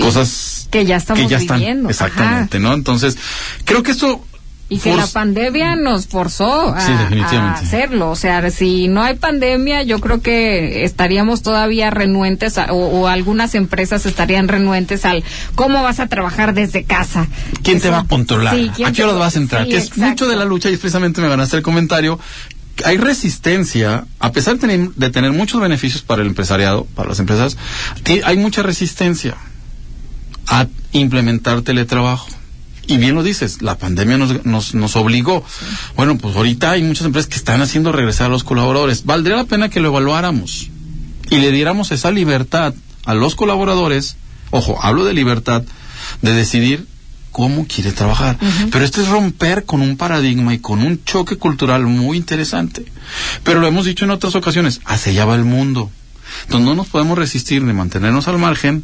Cosas 0.00 0.68
que 0.70 0.84
ya 0.84 0.96
estamos 0.96 1.20
que 1.20 1.28
ya 1.28 1.38
están, 1.38 1.60
exactamente, 1.88 2.60
¿no? 2.60 2.74
Entonces, 2.74 3.18
creo 3.64 3.82
que 3.82 3.90
esto 3.90 4.24
y 4.70 4.78
que 4.78 4.94
la 4.94 5.08
pandemia 5.08 5.74
nos 5.74 6.06
forzó 6.06 6.72
a, 6.72 7.54
hacerlo. 7.54 8.10
O 8.10 8.14
sea, 8.14 8.48
si 8.50 8.86
no 8.86 9.02
hay 9.02 9.16
pandemia, 9.16 9.82
yo 9.82 9.98
creo 9.98 10.22
que 10.22 10.84
estaríamos 10.84 11.42
todavía 11.42 11.90
renuentes 11.90 12.54
o, 12.70 13.08
algunas 13.08 13.56
empresas 13.56 14.06
estarían 14.06 14.46
renuentes 14.46 15.04
al 15.04 15.24
cómo 15.56 15.82
vas 15.82 15.98
a 15.98 16.06
trabajar 16.06 16.54
desde 16.54 16.84
casa. 16.84 17.26
¿Quién 17.64 17.80
te 17.80 17.90
va 17.90 17.98
a 17.98 18.04
controlar? 18.04 18.54
¿A 18.86 18.92
qué 18.92 19.04
hora 19.04 19.14
vas 19.14 19.34
a 19.34 19.40
entrar? 19.40 19.66
que 19.66 19.76
es 19.76 19.98
mucho 19.98 20.28
de 20.28 20.36
la 20.36 20.44
lucha 20.44 20.70
y 20.70 20.76
precisamente 20.76 21.20
me 21.20 21.26
van 21.26 21.40
a 21.40 21.42
hacer 21.42 21.58
el 21.58 21.64
comentario 21.64 22.18
hay 22.84 22.96
resistencia, 22.96 24.06
a 24.20 24.32
pesar 24.32 24.54
de 24.54 24.60
tener, 24.60 24.90
de 24.92 25.10
tener, 25.10 25.32
muchos 25.32 25.60
beneficios 25.60 26.00
para 26.00 26.22
el 26.22 26.28
empresariado, 26.28 26.86
para 26.94 27.10
las 27.10 27.20
empresas, 27.20 27.58
hay 28.24 28.36
mucha 28.38 28.62
resistencia 28.62 29.36
a 30.46 30.66
implementar 30.92 31.60
teletrabajo 31.60 32.28
Y 32.90 32.96
bien 32.98 33.14
lo 33.14 33.22
dices, 33.22 33.62
la 33.62 33.78
pandemia 33.78 34.18
nos, 34.18 34.44
nos, 34.44 34.74
nos 34.74 34.96
obligó. 34.96 35.44
Bueno, 35.94 36.18
pues 36.18 36.34
ahorita 36.34 36.72
hay 36.72 36.82
muchas 36.82 37.06
empresas 37.06 37.28
que 37.28 37.36
están 37.36 37.62
haciendo 37.62 37.92
regresar 37.92 38.26
a 38.26 38.30
los 38.30 38.42
colaboradores. 38.42 39.04
Valdría 39.04 39.36
la 39.36 39.44
pena 39.44 39.68
que 39.68 39.78
lo 39.78 39.88
evaluáramos 39.88 40.70
y 41.30 41.36
le 41.36 41.52
diéramos 41.52 41.92
esa 41.92 42.10
libertad 42.10 42.74
a 43.04 43.14
los 43.14 43.36
colaboradores, 43.36 44.16
ojo, 44.50 44.76
hablo 44.82 45.04
de 45.04 45.14
libertad, 45.14 45.62
de 46.20 46.34
decidir 46.34 46.84
cómo 47.30 47.64
quiere 47.68 47.92
trabajar. 47.92 48.36
Pero 48.72 48.84
esto 48.84 49.00
es 49.00 49.08
romper 49.08 49.64
con 49.66 49.82
un 49.82 49.96
paradigma 49.96 50.52
y 50.52 50.58
con 50.58 50.80
un 50.80 51.04
choque 51.04 51.36
cultural 51.36 51.86
muy 51.86 52.16
interesante. 52.16 52.84
Pero 53.44 53.60
lo 53.60 53.68
hemos 53.68 53.84
dicho 53.84 54.04
en 54.04 54.10
otras 54.10 54.34
ocasiones, 54.34 54.80
hacia 54.84 55.12
allá 55.12 55.26
va 55.26 55.36
el 55.36 55.44
mundo. 55.44 55.92
Entonces 56.42 56.66
no 56.66 56.74
nos 56.74 56.88
podemos 56.88 57.16
resistir 57.16 57.62
ni 57.62 57.72
mantenernos 57.72 58.26
al 58.26 58.38
margen 58.38 58.82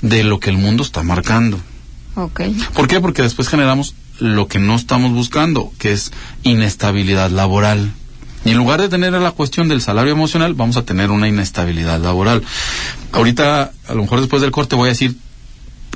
de 0.00 0.24
lo 0.24 0.40
que 0.40 0.48
el 0.48 0.56
mundo 0.56 0.82
está 0.82 1.02
marcando. 1.02 1.60
Okay. 2.14 2.56
¿Por 2.74 2.88
qué? 2.88 3.00
Porque 3.00 3.22
después 3.22 3.48
generamos 3.48 3.94
lo 4.18 4.46
que 4.46 4.58
no 4.58 4.74
estamos 4.74 5.12
buscando, 5.12 5.72
que 5.78 5.92
es 5.92 6.12
inestabilidad 6.42 7.30
laboral. 7.30 7.92
Y 8.44 8.50
en 8.50 8.56
lugar 8.56 8.80
de 8.80 8.88
tener 8.88 9.12
la 9.12 9.30
cuestión 9.30 9.68
del 9.68 9.80
salario 9.80 10.12
emocional, 10.12 10.54
vamos 10.54 10.76
a 10.76 10.84
tener 10.84 11.10
una 11.10 11.28
inestabilidad 11.28 12.00
laboral. 12.00 12.42
Ahorita, 13.12 13.72
a 13.88 13.94
lo 13.94 14.02
mejor 14.02 14.20
después 14.20 14.42
del 14.42 14.50
corte 14.50 14.74
voy 14.74 14.88
a 14.88 14.92
decir 14.92 15.16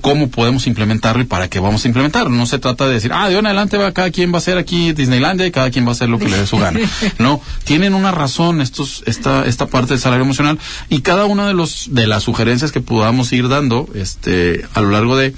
cómo 0.01 0.29
podemos 0.29 0.67
implementarlo 0.67 1.23
y 1.23 1.27
para 1.27 1.49
qué 1.49 1.59
vamos 1.59 1.85
a 1.85 1.89
implementarlo. 1.89 2.31
No 2.31 2.47
se 2.47 2.59
trata 2.59 2.87
de 2.87 2.95
decir, 2.95 3.13
ah, 3.13 3.29
de 3.29 3.35
ahora 3.35 3.39
en 3.39 3.47
adelante 3.47 3.77
va, 3.77 3.93
cada 3.93 4.11
quien 4.11 4.31
va 4.31 4.37
a 4.37 4.39
hacer 4.39 4.59
aquí 4.59 4.93
Disneylandia 4.93 5.47
y 5.47 5.51
cada 5.51 5.71
quien 5.71 5.85
va 5.85 5.91
a 5.91 5.93
hacer 5.93 6.09
lo 6.09 6.19
que 6.19 6.29
le 6.29 6.37
dé 6.37 6.47
su 6.47 6.59
gana. 6.59 6.79
No, 7.19 7.41
tienen 7.65 7.95
una 7.95 8.13
razón 8.13 8.61
estos, 8.61 9.03
esta, 9.07 9.47
esta 9.47 9.67
parte 9.67 9.95
del 9.95 9.99
salario 9.99 10.25
emocional 10.25 10.59
y 10.89 11.01
cada 11.01 11.25
una 11.25 11.49
de 11.49 11.55
los, 11.55 11.89
de 11.93 12.07
las 12.07 12.23
sugerencias 12.23 12.73
que 12.73 12.81
podamos 12.81 13.33
ir 13.33 13.49
dando, 13.49 13.89
este, 13.95 14.65
a 14.75 14.81
lo 14.81 14.91
largo 14.91 15.17
de, 15.17 15.35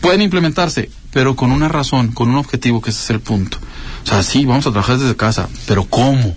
pueden 0.00 0.22
implementarse, 0.22 0.90
pero 1.12 1.36
con 1.36 1.52
una 1.52 1.68
razón, 1.68 2.12
con 2.12 2.30
un 2.30 2.36
objetivo, 2.36 2.80
que 2.80 2.90
ese 2.90 3.02
es 3.02 3.10
el 3.10 3.20
punto. 3.20 3.58
O 4.04 4.06
sea, 4.06 4.22
sí, 4.22 4.44
vamos 4.44 4.66
a 4.66 4.70
trabajar 4.70 4.98
desde 4.98 5.16
casa, 5.16 5.48
pero 5.66 5.84
¿cómo? 5.84 6.36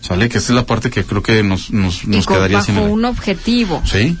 ¿Sale? 0.00 0.28
Que 0.28 0.38
esa 0.38 0.52
es 0.52 0.56
la 0.56 0.66
parte 0.66 0.90
que 0.90 1.04
creo 1.04 1.22
que 1.22 1.42
nos, 1.42 1.70
nos, 1.70 2.06
nos 2.06 2.26
quedaría 2.26 2.58
bajo 2.58 2.84
un 2.84 3.04
objetivo. 3.04 3.82
Sí. 3.84 4.16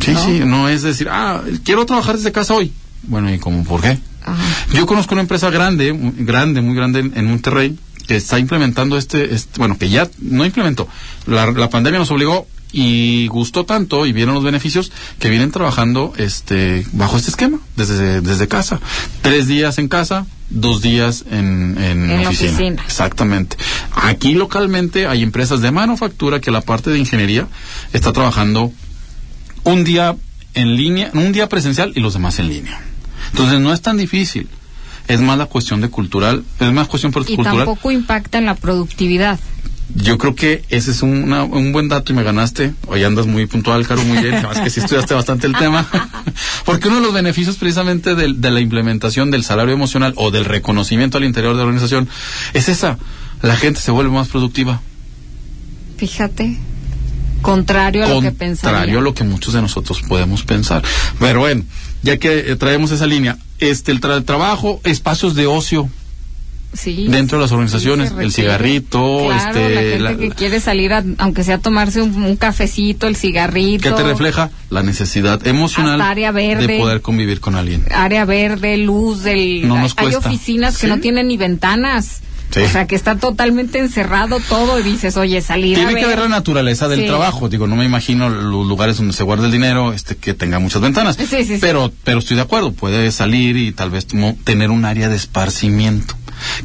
Sí, 0.00 0.14
sí, 0.16 0.40
no 0.44 0.68
es 0.68 0.82
decir, 0.82 1.08
ah, 1.10 1.42
quiero 1.64 1.86
trabajar 1.86 2.16
desde 2.16 2.32
casa 2.32 2.54
hoy. 2.54 2.72
Bueno, 3.04 3.32
¿y 3.32 3.38
cómo? 3.38 3.64
¿Por 3.64 3.80
qué? 3.80 3.98
Yo 4.72 4.86
conozco 4.86 5.14
una 5.14 5.22
empresa 5.22 5.50
grande, 5.50 5.94
grande, 6.18 6.60
muy 6.60 6.74
grande 6.74 7.00
en, 7.00 7.26
Monterrey, 7.26 7.78
que 8.06 8.16
está 8.16 8.38
implementando 8.38 8.98
este, 8.98 9.34
este, 9.34 9.58
bueno, 9.58 9.78
que 9.78 9.88
ya 9.88 10.08
no 10.18 10.44
implementó. 10.44 10.88
La, 11.26 11.46
la 11.46 11.70
pandemia 11.70 11.98
nos 11.98 12.10
obligó 12.10 12.46
y 12.74 13.28
gustó 13.28 13.64
tanto 13.64 14.04
y 14.04 14.12
vieron 14.12 14.34
los 14.34 14.42
beneficios 14.42 14.90
que 15.20 15.30
vienen 15.30 15.52
trabajando 15.52 16.12
este 16.16 16.84
bajo 16.92 17.16
este 17.16 17.30
esquema 17.30 17.60
desde, 17.76 18.20
desde 18.20 18.48
casa. 18.48 18.80
Tres 19.22 19.46
días 19.46 19.78
en 19.78 19.88
casa 19.88 20.26
dos 20.50 20.82
días 20.82 21.24
en, 21.30 21.76
en, 21.80 22.26
oficina. 22.26 22.82
exactamente. 22.84 23.56
Aquí 23.92 24.34
localmente 24.34 25.06
hay 25.06 25.22
empresas 25.22 25.62
de 25.62 25.70
manufactura 25.70 26.40
que 26.40 26.50
la 26.50 26.60
parte 26.60 26.90
de 26.90 26.98
ingeniería 26.98 27.48
está 27.92 28.12
trabajando 28.12 28.72
un 29.62 29.84
día 29.84 30.16
en 30.54 30.76
línea 30.76 31.10
un 31.14 31.32
día 31.32 31.48
presencial 31.48 31.92
y 31.94 32.00
los 32.00 32.12
demás 32.12 32.38
en 32.40 32.48
línea. 32.48 32.80
Entonces 33.30 33.60
no 33.60 33.72
es 33.72 33.80
tan 33.80 33.96
difícil. 33.96 34.48
Es 35.06 35.20
más 35.20 35.38
la 35.38 35.46
cuestión 35.46 35.80
de 35.80 35.88
cultural 35.90 36.44
es 36.60 36.72
más 36.72 36.88
cuestión 36.88 37.12
por 37.12 37.28
y 37.28 37.36
tampoco 37.36 37.90
impacta 37.90 38.38
en 38.38 38.46
la 38.46 38.54
productividad 38.54 39.38
yo 39.94 40.18
creo 40.18 40.34
que 40.34 40.64
ese 40.70 40.90
es 40.90 41.02
un, 41.02 41.32
un 41.32 41.72
buen 41.72 41.88
dato 41.88 42.12
y 42.12 42.16
me 42.16 42.22
ganaste. 42.22 42.72
Hoy 42.86 43.04
andas 43.04 43.26
muy 43.26 43.46
puntual, 43.46 43.86
Caro, 43.86 44.02
muy 44.02 44.18
bien. 44.18 44.34
Además 44.34 44.60
que 44.60 44.70
sí 44.70 44.80
estudiaste 44.80 45.14
bastante 45.14 45.46
el 45.46 45.54
tema. 45.54 45.86
Porque 46.64 46.88
uno 46.88 46.96
de 46.96 47.02
los 47.02 47.12
beneficios 47.12 47.56
precisamente 47.56 48.14
de, 48.14 48.32
de, 48.34 48.50
la 48.50 48.60
implementación 48.60 49.30
del 49.30 49.44
salario 49.44 49.74
emocional 49.74 50.14
o 50.16 50.30
del 50.30 50.46
reconocimiento 50.46 51.18
al 51.18 51.24
interior 51.24 51.52
de 51.52 51.58
la 51.58 51.64
organización 51.64 52.08
es 52.54 52.68
esa. 52.68 52.98
La 53.42 53.56
gente 53.56 53.80
se 53.80 53.90
vuelve 53.90 54.10
más 54.10 54.28
productiva. 54.28 54.80
Fíjate. 55.98 56.58
Contrario 57.42 58.06
a 58.06 58.08
lo 58.08 58.22
que 58.22 58.32
pensaría. 58.32 58.78
Contrario 58.78 58.98
a 59.00 59.02
lo 59.02 59.14
que 59.14 59.22
muchos 59.22 59.52
de 59.52 59.60
nosotros 59.60 60.00
podemos 60.08 60.44
pensar. 60.44 60.82
Pero 61.20 61.40
bueno, 61.40 61.62
ya 62.02 62.16
que 62.16 62.38
eh, 62.38 62.56
traemos 62.56 62.90
esa 62.90 63.06
línea, 63.06 63.36
este 63.58 63.92
el 63.92 64.00
trabajo, 64.00 64.80
espacios 64.84 65.34
de 65.34 65.46
ocio 65.46 65.90
dentro 67.08 67.38
de 67.38 67.44
las 67.44 67.52
organizaciones, 67.52 68.12
el 68.18 68.32
cigarrito, 68.32 69.32
este, 69.32 69.98
la 69.98 70.10
gente 70.10 70.28
que 70.28 70.34
quiere 70.34 70.60
salir, 70.60 70.92
aunque 71.18 71.44
sea 71.44 71.58
tomarse 71.58 72.02
un, 72.02 72.36
cafecito, 72.36 73.06
el 73.06 73.16
cigarrito. 73.16 73.82
¿Qué 73.82 73.90
te 73.90 74.02
refleja? 74.02 74.50
La 74.70 74.82
necesidad 74.82 75.46
emocional 75.46 75.98
de 75.98 76.78
poder 76.78 77.00
convivir 77.00 77.40
con 77.40 77.56
alguien. 77.56 77.86
Área 77.92 78.24
verde, 78.24 78.76
luz, 78.76 79.22
del, 79.22 79.70
hay 79.96 80.14
oficinas 80.14 80.78
que 80.78 80.86
no 80.86 81.00
tienen 81.00 81.28
ni 81.28 81.36
ventanas. 81.36 82.22
O 82.62 82.68
sea, 82.68 82.86
que 82.86 82.94
está 82.94 83.16
totalmente 83.16 83.78
encerrado 83.78 84.38
todo 84.48 84.78
y 84.78 84.82
dices, 84.82 85.16
oye, 85.16 85.40
salir 85.40 85.76
Tiene 85.76 85.94
que 85.94 86.06
ver 86.06 86.20
la 86.20 86.28
naturaleza 86.28 86.88
del 86.88 87.06
trabajo. 87.06 87.48
Digo, 87.48 87.66
no 87.66 87.74
me 87.76 87.84
imagino 87.84 88.28
los 88.28 88.66
lugares 88.66 88.96
donde 88.96 89.12
se 89.12 89.24
guarda 89.24 89.46
el 89.46 89.52
dinero 89.52 89.92
este 89.92 90.16
que 90.16 90.34
tenga 90.34 90.58
muchas 90.58 90.80
ventanas. 90.80 91.18
pero, 91.60 91.92
pero 92.04 92.18
estoy 92.18 92.36
de 92.36 92.42
acuerdo, 92.42 92.72
puede 92.72 93.10
salir 93.10 93.56
y 93.56 93.72
tal 93.72 93.90
vez 93.90 94.06
tener 94.44 94.70
un 94.70 94.84
área 94.84 95.08
de 95.08 95.16
esparcimiento. 95.16 96.14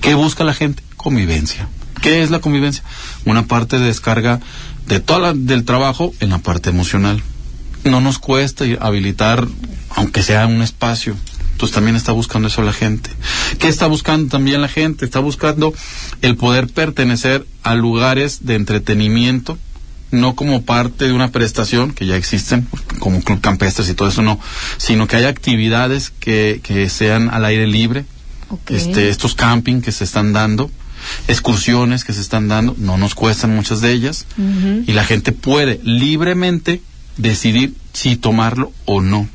¿Qué 0.01 0.13
busca 0.13 0.43
la 0.43 0.53
gente? 0.53 0.83
Convivencia. 0.97 1.67
¿Qué 2.01 2.23
es 2.23 2.29
la 2.29 2.39
convivencia? 2.39 2.83
Una 3.25 3.45
parte 3.45 3.77
de 3.79 3.85
descarga 3.85 4.39
de 4.87 4.99
toda 4.99 5.33
del 5.33 5.65
trabajo 5.65 6.13
en 6.19 6.29
la 6.29 6.39
parte 6.39 6.69
emocional. 6.69 7.21
No 7.83 8.01
nos 8.01 8.19
cuesta 8.19 8.65
habilitar, 8.79 9.47
aunque 9.95 10.23
sea 10.23 10.47
un 10.47 10.61
espacio. 10.61 11.15
Entonces 11.51 11.75
también 11.75 11.95
está 11.95 12.13
buscando 12.13 12.47
eso 12.47 12.61
la 12.61 12.73
gente. 12.73 13.09
¿Qué 13.59 13.67
está 13.67 13.87
buscando 13.87 14.29
también 14.29 14.61
la 14.61 14.69
gente? 14.69 15.05
Está 15.05 15.19
buscando 15.19 15.73
el 16.21 16.37
poder 16.37 16.67
pertenecer 16.67 17.45
a 17.63 17.75
lugares 17.75 18.45
de 18.45 18.55
entretenimiento, 18.55 19.57
no 20.11 20.35
como 20.35 20.63
parte 20.63 21.05
de 21.05 21.13
una 21.13 21.31
prestación 21.31 21.91
que 21.91 22.05
ya 22.05 22.15
existen, 22.15 22.67
como 22.99 23.21
club 23.21 23.41
campestres 23.41 23.89
y 23.89 23.93
todo 23.93 24.07
eso, 24.07 24.21
no, 24.21 24.39
sino 24.77 25.07
que 25.07 25.17
haya 25.17 25.27
actividades 25.27 26.11
que, 26.19 26.61
que 26.63 26.89
sean 26.89 27.29
al 27.29 27.43
aire 27.43 27.67
libre, 27.67 28.05
este, 28.69 29.09
estos 29.09 29.35
camping 29.35 29.81
que 29.81 29.91
se 29.91 30.03
están 30.03 30.33
dando, 30.33 30.69
excursiones 31.27 32.03
que 32.03 32.13
se 32.13 32.21
están 32.21 32.47
dando, 32.47 32.75
no 32.77 32.97
nos 32.97 33.15
cuestan 33.15 33.55
muchas 33.55 33.81
de 33.81 33.91
ellas, 33.91 34.25
y 34.85 34.91
la 34.91 35.03
gente 35.03 35.31
puede 35.31 35.79
libremente 35.83 36.81
decidir 37.17 37.73
si 37.93 38.15
tomarlo 38.15 38.71
o 38.85 39.01
no. 39.01 39.27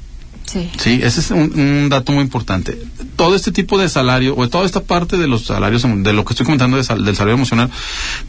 Sí. 0.47 0.71
sí, 0.77 1.01
ese 1.03 1.21
es 1.21 1.31
un, 1.31 1.89
dato 1.89 2.13
muy 2.13 2.23
importante. 2.23 2.79
Todo 3.17 3.35
este 3.35 3.51
tipo 3.51 3.79
de 3.79 3.89
salario, 3.89 4.37
o 4.37 4.49
toda 4.49 4.67
esta 4.67 4.83
parte 4.83 5.17
de 5.17 5.27
los 5.27 5.47
salarios, 5.47 5.83
de 5.83 6.13
lo 6.13 6.25
que 6.25 6.35
estoy 6.35 6.45
comentando 6.45 6.77
del 6.77 6.85
salario 6.85 7.35
emocional, 7.35 7.71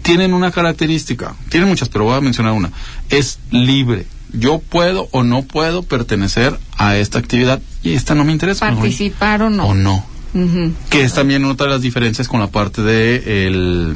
tienen 0.01 0.33
una 0.33 0.51
característica, 0.51 1.35
tienen 1.49 1.69
muchas, 1.69 1.89
pero 1.89 2.05
voy 2.05 2.15
a 2.15 2.21
mencionar 2.21 2.53
una, 2.53 2.71
es 3.09 3.39
libre. 3.51 4.07
Yo 4.33 4.59
puedo 4.59 5.07
o 5.11 5.23
no 5.23 5.43
puedo 5.43 5.83
pertenecer 5.83 6.57
a 6.77 6.97
esta 6.97 7.19
actividad 7.19 7.61
y 7.83 7.93
esta 7.93 8.15
no 8.15 8.25
me 8.25 8.33
interesa. 8.33 8.69
Participar 8.69 9.43
o 9.43 9.49
no. 9.49 9.67
O 9.67 9.73
no 9.73 10.14
que 10.89 11.03
es 11.03 11.13
también 11.13 11.45
otra 11.45 11.67
de 11.67 11.73
las 11.73 11.81
diferencias 11.81 12.27
con 12.27 12.39
la 12.39 12.47
parte 12.47 12.81
de 12.81 13.47
el 13.47 13.95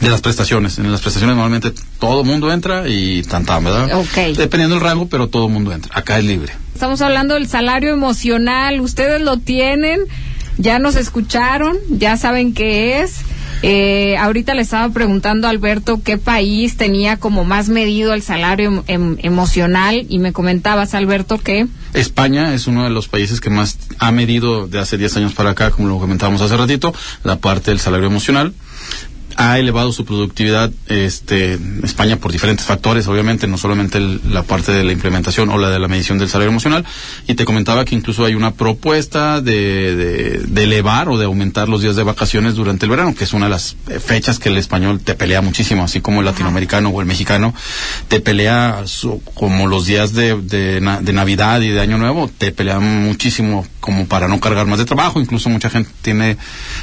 de 0.00 0.08
las 0.08 0.20
prestaciones. 0.20 0.78
En 0.78 0.90
las 0.90 1.00
prestaciones 1.00 1.36
normalmente 1.36 1.72
todo 1.98 2.24
mundo 2.24 2.52
entra 2.52 2.88
y 2.88 3.22
tanta, 3.22 3.58
¿verdad? 3.58 3.98
Ok. 3.98 4.36
Dependiendo 4.36 4.76
del 4.76 4.84
rango, 4.84 5.08
pero 5.08 5.28
todo 5.28 5.48
mundo 5.48 5.72
entra. 5.72 5.90
Acá 5.94 6.18
es 6.18 6.24
libre. 6.24 6.52
Estamos 6.74 7.00
hablando 7.00 7.34
del 7.34 7.48
salario 7.48 7.92
emocional. 7.92 8.80
Ustedes 8.80 9.20
lo 9.20 9.38
tienen, 9.38 10.00
ya 10.58 10.78
nos 10.78 10.96
escucharon, 10.96 11.76
ya 11.90 12.16
saben 12.16 12.54
qué 12.54 13.00
es. 13.00 13.16
Eh, 13.62 14.16
ahorita 14.18 14.54
le 14.54 14.62
estaba 14.62 14.92
preguntando 14.92 15.46
a 15.46 15.50
Alberto 15.50 16.00
qué 16.04 16.18
país 16.18 16.76
tenía 16.76 17.16
como 17.16 17.44
más 17.44 17.68
medido 17.68 18.14
el 18.14 18.22
salario 18.22 18.84
em, 18.86 19.16
emocional 19.20 20.06
y 20.08 20.18
me 20.18 20.32
comentabas, 20.32 20.94
Alberto, 20.94 21.38
que... 21.38 21.66
España 21.94 22.54
es 22.54 22.66
uno 22.66 22.84
de 22.84 22.90
los 22.90 23.08
países 23.08 23.40
que 23.40 23.50
más 23.50 23.78
ha 23.98 24.12
medido 24.12 24.66
de 24.66 24.78
hace 24.78 24.96
10 24.96 25.16
años 25.16 25.32
para 25.34 25.50
acá, 25.50 25.70
como 25.70 25.88
lo 25.88 25.98
comentábamos 25.98 26.40
hace 26.42 26.56
ratito, 26.56 26.94
la 27.24 27.36
parte 27.36 27.70
del 27.70 27.80
salario 27.80 28.06
emocional 28.06 28.52
ha 29.40 29.56
elevado 29.56 29.92
su 29.92 30.04
productividad 30.04 30.72
este, 30.88 31.56
España 31.84 32.16
por 32.16 32.32
diferentes 32.32 32.66
factores, 32.66 33.06
obviamente, 33.06 33.46
no 33.46 33.56
solamente 33.56 34.00
la 34.00 34.42
parte 34.42 34.72
de 34.72 34.82
la 34.82 34.90
implementación 34.90 35.48
o 35.50 35.58
la 35.58 35.70
de 35.70 35.78
la 35.78 35.86
medición 35.86 36.18
del 36.18 36.28
salario 36.28 36.50
emocional. 36.50 36.84
Y 37.28 37.34
te 37.34 37.44
comentaba 37.44 37.84
que 37.84 37.94
incluso 37.94 38.24
hay 38.24 38.34
una 38.34 38.54
propuesta 38.54 39.40
de, 39.40 40.42
de, 40.44 40.64
elevar 40.64 41.08
o 41.08 41.16
de 41.16 41.26
aumentar 41.26 41.68
los 41.68 41.82
días 41.82 41.94
de 41.94 42.02
vacaciones 42.02 42.56
durante 42.56 42.86
el 42.86 42.90
verano, 42.90 43.14
que 43.14 43.22
es 43.22 43.32
una 43.32 43.46
de 43.46 43.50
las 43.50 43.76
fechas 44.04 44.40
que 44.40 44.48
el 44.48 44.56
español 44.56 44.98
te 44.98 45.14
pelea 45.14 45.40
muchísimo, 45.40 45.84
así 45.84 46.00
como 46.00 46.18
el 46.18 46.26
latinoamericano 46.26 46.88
o 46.88 47.00
el 47.00 47.06
mexicano 47.06 47.54
te 48.08 48.18
pelea 48.18 48.82
como 49.34 49.68
los 49.68 49.86
días 49.86 50.14
de, 50.14 50.34
de, 50.34 50.80
de 50.80 51.12
Navidad 51.12 51.60
y 51.60 51.68
de 51.68 51.80
Año 51.80 51.96
Nuevo, 51.96 52.28
te 52.38 52.50
pelea 52.50 52.80
muchísimo 52.80 53.64
como 53.78 54.08
para 54.08 54.26
no 54.26 54.40
cargar 54.40 54.66
más 54.66 54.80
de 54.80 54.84
trabajo. 54.84 55.20
Incluso 55.20 55.48
mucha 55.48 55.70
gente 55.70 55.90
tiene 56.02 56.36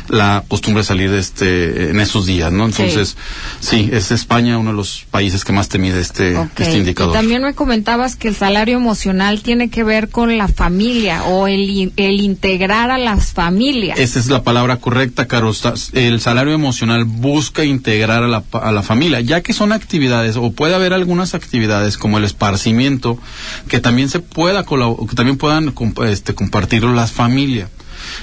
la 0.08 0.46
costumbre 0.48 0.84
de 0.84 0.88
salir 0.88 1.12
este, 1.12 1.90
en 1.90 2.00
esos 2.00 2.26
días 2.26 2.45
¿no? 2.52 2.66
Entonces, 2.66 3.18
sí, 3.60 3.90
es 3.92 4.12
España 4.12 4.58
uno 4.58 4.72
de 4.72 4.78
los 4.78 5.06
países 5.12 5.44
que 5.44 5.54
más 5.54 5.70
te 5.70 5.78
mide 5.78 6.00
este, 6.00 6.40
este 6.58 6.78
indicador. 6.78 7.14
también 7.14 7.42
me 7.44 7.54
comentabas 7.54 8.16
que 8.16 8.28
el 8.28 8.36
salario 8.36 8.78
emocional 8.78 9.42
tiene 9.42 9.70
que 9.70 9.84
ver 9.84 10.10
con 10.10 10.38
la 10.38 10.48
familia 10.48 11.24
o 11.24 11.48
el, 11.48 11.94
el 11.96 12.22
integrar 12.22 12.92
a 12.92 12.98
las 12.98 13.34
familias. 13.34 14.00
Esa 14.00 14.20
es 14.20 14.28
la 14.28 14.44
palabra 14.44 14.78
correcta, 14.78 15.28
Caro. 15.28 15.52
El 15.94 16.22
salario 16.22 16.54
emocional 16.54 17.06
busca 17.06 17.64
integrar 17.64 18.24
a 18.24 18.28
la, 18.28 18.44
a 18.52 18.72
la 18.72 18.82
familia, 18.82 19.22
ya 19.22 19.42
que 19.42 19.54
son 19.54 19.72
actividades, 19.72 20.38
o 20.38 20.52
puede 20.52 20.76
haber 20.76 20.94
algunas 20.94 21.34
actividades 21.34 21.98
como 21.98 22.18
el 22.18 22.24
esparcimiento, 22.24 23.20
que 23.68 23.80
también 23.80 24.10
se 24.10 24.20
pueda 24.20 24.66
que 24.66 25.16
también 25.16 25.38
puedan 25.38 25.74
este, 26.06 26.34
compartirlo 26.34 26.94
las 26.94 27.12
familias. 27.12 27.70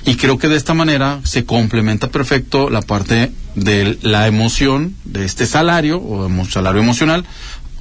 Y 0.06 0.16
creo 0.16 0.38
que 0.38 0.48
de 0.48 0.56
esta 0.56 0.74
manera 0.74 1.20
se 1.24 1.44
complementa 1.44 2.08
perfecto 2.08 2.70
la 2.70 2.82
parte 2.82 3.32
de 3.54 3.98
la 4.02 4.26
emoción 4.26 4.96
de 5.04 5.24
este 5.24 5.46
salario 5.46 6.00
o 6.02 6.28
salario 6.46 6.80
emocional 6.80 7.24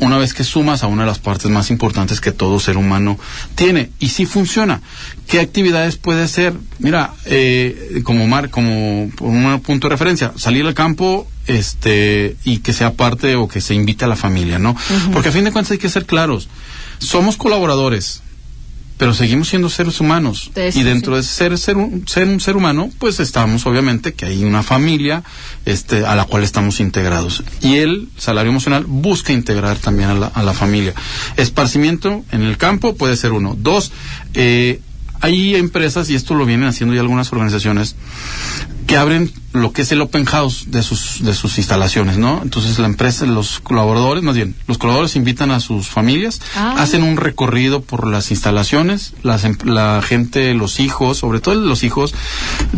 una 0.02 0.18
vez 0.18 0.34
que 0.34 0.44
sumas 0.44 0.84
a 0.84 0.88
una 0.88 1.04
de 1.04 1.08
las 1.08 1.20
partes 1.20 1.50
más 1.52 1.70
importantes 1.70 2.20
que 2.20 2.32
todo 2.32 2.60
ser 2.60 2.76
humano 2.76 3.20
tiene. 3.54 3.92
Y 4.00 4.10
si 4.10 4.26
funciona. 4.26 4.82
¿Qué 5.28 5.40
actividades 5.40 5.96
puede 5.96 6.28
ser? 6.28 6.54
Mira, 6.80 7.14
eh, 7.26 8.02
como 8.04 8.28
mar, 8.28 8.50
como 8.50 9.04
un 9.04 9.62
punto 9.64 9.88
de 9.88 9.94
referencia, 9.94 10.34
salir 10.36 10.66
al 10.66 10.74
campo 10.74 11.28
este 11.46 12.36
y 12.44 12.58
que 12.58 12.74
sea 12.74 12.94
parte 12.94 13.36
o 13.36 13.48
que 13.48 13.62
se 13.62 13.76
invite 13.76 14.06
a 14.06 14.08
la 14.08 14.16
familia, 14.16 14.58
¿no? 14.58 14.76
Porque 15.14 15.30
a 15.30 15.32
fin 15.32 15.44
de 15.44 15.52
cuentas 15.52 15.72
hay 15.72 15.78
que 15.78 15.90
ser 15.90 16.06
claros. 16.06 16.50
Somos 16.98 17.38
colaboradores 17.38 18.24
pero 19.02 19.16
seguimos 19.16 19.50
siendo 19.50 19.68
seres 19.68 20.00
humanos. 20.00 20.52
y 20.56 20.84
dentro 20.84 21.16
de 21.16 21.24
ser, 21.24 21.58
ser, 21.58 21.76
un, 21.76 22.08
ser 22.08 22.28
un 22.28 22.40
ser 22.40 22.56
humano, 22.56 22.92
pues 23.00 23.20
estamos 23.20 23.66
obviamente 23.66 24.14
que 24.14 24.28
hay 24.28 24.44
una 24.44 24.62
familia 24.62 25.24
este, 25.66 26.06
a 26.06 26.16
la 26.16 26.26
cual 26.26 26.44
estamos 26.44 26.80
integrados. 26.80 27.44
Y 27.64 27.78
el 27.78 28.10
salario 28.16 28.52
emocional 28.52 28.86
busca 28.88 29.34
integrar 29.34 29.78
también 29.78 30.10
a 30.10 30.14
la, 30.14 30.28
a 30.28 30.44
la 30.44 30.54
familia. 30.54 30.94
Esparcimiento 31.36 32.24
en 32.32 32.44
el 32.44 32.60
campo 32.60 32.94
puede 32.94 33.18
ser 33.18 33.32
uno. 33.32 33.56
Dos, 33.58 33.92
eh, 34.36 34.82
hay 35.22 35.56
empresas, 35.56 36.10
y 36.10 36.16
esto 36.16 36.34
lo 36.34 36.46
vienen 36.46 36.68
haciendo 36.68 36.96
ya 36.96 37.02
algunas 37.02 37.32
organizaciones, 37.32 37.96
que 38.88 38.98
abren 38.98 39.32
lo 39.54 39.74
que 39.74 39.84
es 39.84 39.92
el 39.92 40.02
open 40.02 40.26
house 40.26 40.72
de 40.72 40.82
sus 40.82 41.24
de 41.24 41.34
sus 41.34 41.58
instalaciones, 41.58 42.18
¿no? 42.18 42.42
Entonces 42.42 42.80
la 42.80 42.88
empresa, 42.88 43.26
los 43.26 43.60
colaboradores, 43.60 44.24
más 44.24 44.36
bien, 44.36 44.56
los 44.68 44.78
colaboradores 44.78 45.16
invitan 45.16 45.52
a 45.52 45.60
sus 45.60 45.88
familias, 45.88 46.42
ah. 46.56 46.76
hacen 46.78 47.04
un 47.04 47.18
recorrido 47.18 47.82
por 47.82 48.08
las 48.08 48.32
instalaciones, 48.32 49.14
las, 49.24 49.44
em, 49.44 49.58
la 49.64 50.02
gente, 50.02 50.54
los 50.54 50.80
hijos, 50.80 51.18
sobre 51.18 51.40
todo 51.40 51.56
los 51.56 51.84
hijos, 51.84 52.14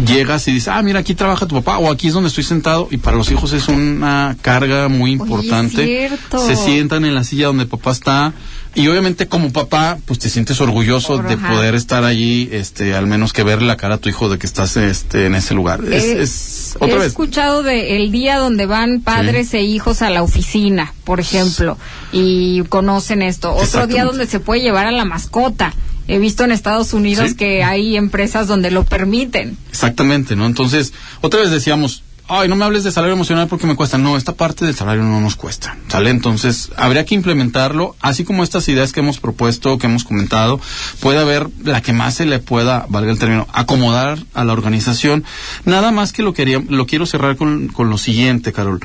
llegas 0.06 0.48
y 0.48 0.52
dices, 0.52 0.70
ah, 0.70 0.82
mira, 0.82 1.00
aquí 1.00 1.16
trabaja 1.16 1.48
tu 1.48 1.56
papá, 1.56 1.78
o 1.78 1.92
aquí 1.92 2.08
es 2.08 2.14
donde 2.14 2.30
estoy 2.30 2.44
sentado, 2.44 2.88
y 2.92 2.98
para 2.98 3.18
los 3.18 3.32
hijos 3.32 3.54
es 3.54 3.68
una 3.68 4.36
carga 4.42 4.88
muy 4.90 5.12
importante. 5.12 6.10
Se 6.32 6.56
sientan 6.56 7.06
en 7.06 7.16
la 7.16 7.24
silla 7.24 7.48
donde 7.48 7.66
papá 7.66 7.92
está, 7.92 8.34
y 8.76 8.88
obviamente 8.88 9.28
como 9.28 9.52
papá, 9.52 10.00
pues 10.06 10.20
te 10.20 10.30
sientes 10.30 10.60
orgulloso 10.60 11.20
de 11.20 11.38
poder 11.38 11.76
estar 11.76 12.04
allí, 12.04 12.50
este, 12.52 12.96
al 12.96 13.06
menos 13.06 13.32
que 13.32 13.44
ver 13.44 13.62
la 13.62 13.78
cara 13.78 13.96
a 13.96 13.98
tu 14.00 14.10
hijo 14.10 14.30
de 14.30 14.40
que 14.40 14.48
estás 14.48 14.78
este, 14.78 15.28
en 15.28 15.36
ese 15.36 15.54
lugar. 15.54 15.82
Es, 15.86 16.04
eh, 16.04 16.22
es 16.22 16.76
otra 16.80 17.04
he 17.04 17.06
escuchado 17.06 17.62
de 17.62 17.96
el 17.98 18.12
día 18.12 18.38
donde 18.38 18.66
van 18.66 19.02
padres 19.02 19.54
e 19.54 19.62
hijos 19.62 20.02
a 20.02 20.10
la 20.10 20.24
oficina, 20.24 20.94
por 21.04 21.20
ejemplo, 21.20 21.78
y 22.12 22.64
conocen 22.64 23.22
esto. 23.22 23.54
Otro 23.54 23.86
día 23.86 24.06
donde 24.06 24.26
se 24.26 24.40
puede 24.40 24.62
llevar 24.62 24.88
a 24.88 24.92
la 24.92 25.06
mascota. 25.06 25.74
He 26.08 26.20
visto 26.20 26.44
en 26.44 26.52
Estados 26.52 26.94
Unidos 26.94 27.34
que 27.34 27.64
hay 27.64 27.96
empresas 27.96 28.48
donde 28.48 28.72
lo 28.72 28.84
permiten. 28.84 29.58
Exactamente, 29.70 30.36
¿no? 30.36 30.46
Entonces, 30.46 30.94
otra 31.22 31.40
vez 31.40 31.52
decíamos, 31.52 32.04
ay, 32.28 32.48
no 32.48 32.56
me 32.56 32.66
hables 32.66 32.84
de 32.84 32.92
salario 32.92 33.14
emocional 33.14 33.48
porque 33.48 33.68
me 33.68 33.76
cuesta. 33.76 33.98
No, 33.98 34.18
esta 34.18 34.34
parte 34.34 34.66
del 34.66 34.76
salario 34.76 35.04
no 35.04 35.20
nos 35.20 35.36
cuesta, 35.36 35.78
¿sale? 35.88 36.10
Entonces, 36.10 36.70
habría 36.78 37.06
que 37.06 37.16
implementarlo, 37.16 37.96
así 38.02 38.24
como 38.24 38.44
estas 38.44 38.68
ideas 38.70 38.92
que 38.92 39.02
hemos 39.02 39.20
propuesto, 39.20 39.78
que 39.78 39.88
hemos 39.88 40.04
comentado, 40.04 40.60
puede 41.00 41.20
haber 41.20 41.50
la 41.64 41.82
que 41.82 41.94
más 41.94 42.16
se 42.16 42.26
le 42.26 42.40
pueda, 42.40 42.86
valga 42.90 43.12
el 43.12 43.20
término, 43.20 43.48
acomodar 43.54 44.20
a 44.34 44.44
la 44.44 44.54
organización. 44.54 45.24
Nada 45.66 45.92
más 45.92 46.14
que 46.14 46.24
lo, 46.24 46.34
quería, 46.34 46.64
lo 46.68 46.86
quiero 46.86 47.06
cerrar 47.06 47.36
con, 47.36 47.68
con 47.68 47.90
lo 47.90 47.98
siguiente, 47.98 48.54
Carol. 48.54 48.80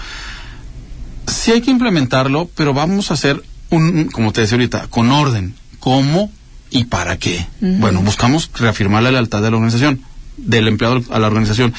Sí 1.27 1.53
hay 1.53 1.61
que 1.61 1.71
implementarlo, 1.71 2.51
pero 2.55 2.75
vamos 2.75 3.11
a 3.11 3.15
hacer 3.15 3.43
un, 3.71 4.07
como 4.07 4.33
te 4.33 4.41
decía 4.41 4.57
ahorita, 4.57 4.87
con 4.89 5.11
orden. 5.11 5.55
¿Cómo 5.79 6.31
y 6.71 6.85
para 6.85 7.19
qué? 7.19 7.47
Bueno, 7.61 8.03
buscamos 8.03 8.51
reafirmar 8.55 9.03
la 9.03 9.13
lealtad 9.13 9.43
de 9.43 9.51
la 9.51 9.57
organización, 9.57 10.03
del 10.37 10.69
empleado 10.69 11.03
a 11.11 11.19
la 11.19 11.27
organización 11.27 11.75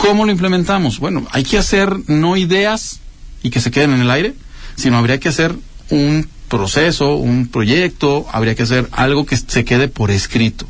¿Cómo 0.00 0.24
lo 0.24 0.32
implementamos? 0.32 0.98
Bueno, 0.98 1.26
hay 1.30 1.44
que 1.44 1.58
hacer 1.58 1.94
no 2.08 2.38
ideas 2.38 3.00
y 3.42 3.50
que 3.50 3.60
se 3.60 3.70
queden 3.70 3.92
en 3.92 4.00
el 4.00 4.10
aire, 4.10 4.34
sino 4.74 4.96
habría 4.96 5.20
que 5.20 5.28
hacer 5.28 5.54
un 5.90 6.26
proceso, 6.48 7.16
un 7.16 7.48
proyecto, 7.48 8.26
habría 8.32 8.54
que 8.54 8.62
hacer 8.62 8.88
algo 8.92 9.26
que 9.26 9.36
se 9.36 9.62
quede 9.66 9.88
por 9.88 10.10
escrito. 10.10 10.66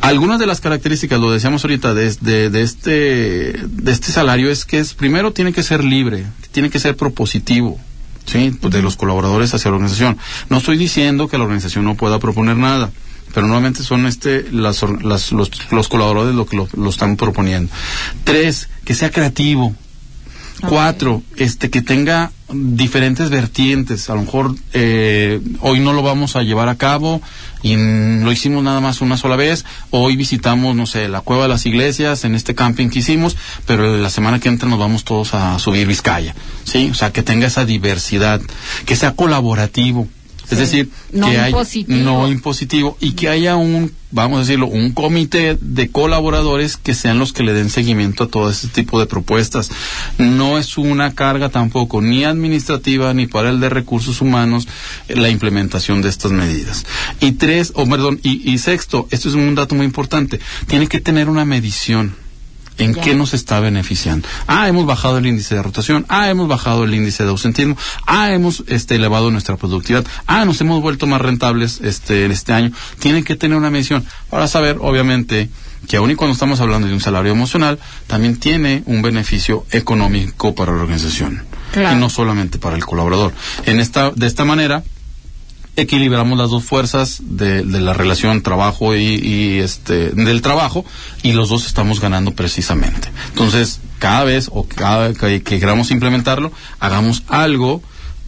Algunas 0.00 0.40
de 0.40 0.46
las 0.46 0.60
características, 0.60 1.20
lo 1.20 1.30
decíamos 1.30 1.64
ahorita, 1.64 1.94
de, 1.94 2.50
de, 2.50 2.62
este, 2.62 2.90
de 2.90 3.92
este 3.92 4.10
salario 4.10 4.50
es 4.50 4.64
que 4.64 4.80
es, 4.80 4.94
primero 4.94 5.32
tiene 5.32 5.52
que 5.52 5.62
ser 5.62 5.84
libre, 5.84 6.26
tiene 6.50 6.70
que 6.70 6.80
ser 6.80 6.96
propositivo, 6.96 7.78
¿sí? 8.24 8.52
de 8.68 8.82
los 8.82 8.96
colaboradores 8.96 9.54
hacia 9.54 9.70
la 9.70 9.76
organización. 9.76 10.18
No 10.50 10.56
estoy 10.56 10.76
diciendo 10.76 11.28
que 11.28 11.38
la 11.38 11.44
organización 11.44 11.84
no 11.84 11.94
pueda 11.94 12.18
proponer 12.18 12.56
nada 12.56 12.90
pero 13.36 13.48
normalmente 13.48 13.82
son 13.82 14.06
este 14.06 14.50
las, 14.50 14.80
los, 14.80 15.30
los, 15.70 15.88
colaboradores 15.88 16.34
lo 16.34 16.46
que 16.46 16.56
lo, 16.56 16.88
están 16.88 17.18
proponiendo. 17.18 17.70
Tres, 18.24 18.70
que 18.82 18.94
sea 18.94 19.10
creativo. 19.10 19.74
Cuatro, 20.66 21.22
este 21.36 21.68
que 21.68 21.82
tenga 21.82 22.32
diferentes 22.50 23.28
vertientes. 23.28 24.08
A 24.08 24.14
lo 24.14 24.22
mejor 24.22 24.54
eh, 24.72 25.42
hoy 25.60 25.80
no 25.80 25.92
lo 25.92 26.02
vamos 26.02 26.34
a 26.34 26.44
llevar 26.44 26.70
a 26.70 26.76
cabo 26.76 27.20
y 27.62 27.76
lo 27.76 28.32
hicimos 28.32 28.64
nada 28.64 28.80
más 28.80 29.02
una 29.02 29.18
sola 29.18 29.36
vez. 29.36 29.66
Hoy 29.90 30.16
visitamos, 30.16 30.74
no 30.74 30.86
sé, 30.86 31.06
la 31.06 31.20
cueva 31.20 31.42
de 31.42 31.50
las 31.50 31.66
iglesias 31.66 32.24
en 32.24 32.34
este 32.34 32.54
camping 32.54 32.88
que 32.88 33.00
hicimos, 33.00 33.36
pero 33.66 33.98
la 33.98 34.08
semana 34.08 34.40
que 34.40 34.48
entra 34.48 34.66
nos 34.66 34.78
vamos 34.78 35.04
todos 35.04 35.34
a 35.34 35.58
subir 35.58 35.86
Vizcaya. 35.86 36.34
Sí, 36.64 36.88
o 36.90 36.94
sea, 36.94 37.12
que 37.12 37.22
tenga 37.22 37.48
esa 37.48 37.66
diversidad, 37.66 38.40
que 38.86 38.96
sea 38.96 39.12
colaborativo. 39.12 40.08
Es 40.50 40.58
decir, 40.58 40.90
no 41.12 41.28
que 41.28 41.48
impositivo. 41.48 41.98
no 41.98 42.28
impositivo 42.28 42.96
y 43.00 43.12
que 43.12 43.28
haya 43.28 43.56
un, 43.56 43.92
vamos 44.12 44.36
a 44.36 44.40
decirlo, 44.40 44.66
un 44.68 44.92
comité 44.92 45.58
de 45.60 45.88
colaboradores 45.90 46.76
que 46.76 46.94
sean 46.94 47.18
los 47.18 47.32
que 47.32 47.42
le 47.42 47.52
den 47.52 47.68
seguimiento 47.68 48.24
a 48.24 48.28
todo 48.28 48.50
este 48.50 48.68
tipo 48.68 49.00
de 49.00 49.06
propuestas. 49.06 49.70
No 50.18 50.58
es 50.58 50.78
una 50.78 51.14
carga 51.14 51.48
tampoco 51.48 52.00
ni 52.00 52.24
administrativa 52.24 53.12
ni 53.12 53.26
para 53.26 53.50
el 53.50 53.60
de 53.60 53.68
recursos 53.68 54.20
humanos 54.20 54.68
eh, 55.08 55.16
la 55.16 55.30
implementación 55.30 56.00
de 56.02 56.08
estas 56.08 56.32
medidas. 56.32 56.86
Y 57.20 57.32
tres, 57.32 57.72
o 57.74 57.86
perdón, 57.86 58.20
y, 58.22 58.50
y 58.50 58.58
sexto, 58.58 59.08
esto 59.10 59.28
es 59.28 59.34
un 59.34 59.54
dato 59.54 59.74
muy 59.74 59.86
importante, 59.86 60.38
tiene 60.66 60.86
que 60.86 61.00
tener 61.00 61.28
una 61.28 61.44
medición 61.44 62.25
¿En 62.78 62.94
qué 62.94 63.14
nos 63.14 63.34
está 63.34 63.60
beneficiando? 63.60 64.28
Ah, 64.46 64.68
hemos 64.68 64.86
bajado 64.86 65.18
el 65.18 65.26
índice 65.26 65.54
de 65.54 65.62
rotación. 65.62 66.04
Ah, 66.08 66.28
hemos 66.28 66.48
bajado 66.48 66.84
el 66.84 66.94
índice 66.94 67.22
de 67.24 67.30
ausentismo. 67.30 67.76
Ah, 68.06 68.32
hemos 68.32 68.64
este, 68.66 68.96
elevado 68.96 69.30
nuestra 69.30 69.56
productividad. 69.56 70.04
Ah, 70.26 70.44
nos 70.44 70.60
hemos 70.60 70.82
vuelto 70.82 71.06
más 71.06 71.20
rentables 71.20 71.80
este, 71.82 72.24
en 72.24 72.32
este 72.32 72.52
año. 72.52 72.72
Tienen 72.98 73.24
que 73.24 73.36
tener 73.36 73.56
una 73.56 73.70
medición 73.70 74.04
para 74.30 74.46
saber, 74.46 74.76
obviamente, 74.80 75.48
que 75.88 75.96
aun 75.96 76.10
y 76.10 76.16
cuando 76.16 76.34
estamos 76.34 76.60
hablando 76.60 76.86
de 76.88 76.94
un 76.94 77.00
salario 77.00 77.32
emocional, 77.32 77.78
también 78.06 78.36
tiene 78.36 78.82
un 78.86 79.02
beneficio 79.02 79.64
económico 79.70 80.54
para 80.54 80.72
la 80.72 80.82
organización. 80.82 81.44
Y 81.74 81.94
no 81.96 82.10
solamente 82.10 82.58
para 82.58 82.76
el 82.76 82.84
colaborador. 82.84 83.32
En 83.66 83.80
esta, 83.80 84.10
de 84.10 84.26
esta 84.26 84.44
manera, 84.44 84.82
equilibramos 85.76 86.38
las 86.38 86.50
dos 86.50 86.64
fuerzas 86.64 87.18
de, 87.22 87.64
la 87.64 87.92
relación 87.92 88.42
trabajo 88.42 88.96
y, 88.96 89.58
este 89.60 90.10
del 90.10 90.42
trabajo 90.42 90.84
y 91.22 91.32
los 91.32 91.48
dos 91.48 91.66
estamos 91.66 92.00
ganando 92.00 92.32
precisamente. 92.32 93.08
Entonces, 93.28 93.80
cada 93.98 94.24
vez 94.24 94.48
o 94.52 94.66
cada 94.66 95.12
que, 95.12 95.42
que 95.42 95.60
queramos 95.60 95.90
implementarlo, 95.90 96.52
hagamos 96.80 97.22
algo 97.28 97.82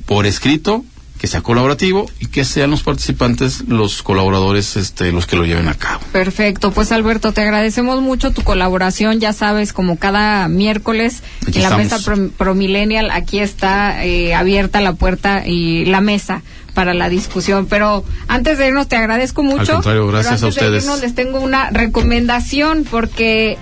por 0.06 0.26
escrito 0.26 0.84
que 1.18 1.26
sea 1.26 1.42
colaborativo 1.42 2.06
y 2.20 2.26
que 2.26 2.44
sean 2.44 2.70
los 2.70 2.82
participantes, 2.82 3.64
los 3.66 4.02
colaboradores, 4.02 4.76
este, 4.76 5.12
los 5.12 5.26
que 5.26 5.36
lo 5.36 5.44
lleven 5.44 5.68
a 5.68 5.74
cabo. 5.74 6.00
Perfecto, 6.12 6.70
pues 6.70 6.92
Alberto, 6.92 7.32
te 7.32 7.42
agradecemos 7.42 8.00
mucho 8.00 8.30
tu 8.30 8.42
colaboración, 8.42 9.18
ya 9.18 9.32
sabes, 9.32 9.72
como 9.72 9.98
cada 9.98 10.48
miércoles 10.48 11.22
en 11.52 11.62
la 11.62 11.76
mesa 11.76 11.98
Promillennial, 12.36 13.10
aquí 13.10 13.40
está 13.40 14.04
eh, 14.04 14.34
abierta 14.34 14.80
la 14.80 14.92
puerta 14.92 15.46
y 15.46 15.84
la 15.86 16.00
mesa 16.00 16.42
para 16.78 16.94
la 16.94 17.08
discusión. 17.08 17.66
Pero 17.66 18.04
antes 18.28 18.56
de 18.56 18.68
irnos, 18.68 18.86
te 18.86 18.94
agradezco 18.94 19.42
mucho. 19.42 19.62
Al 19.62 19.68
contrario, 19.78 20.06
gracias 20.06 20.44
a 20.44 20.46
ustedes. 20.46 20.86
les 21.00 21.12
tengo 21.12 21.40
una 21.40 21.70
recomendación 21.70 22.86
porque 22.88 23.56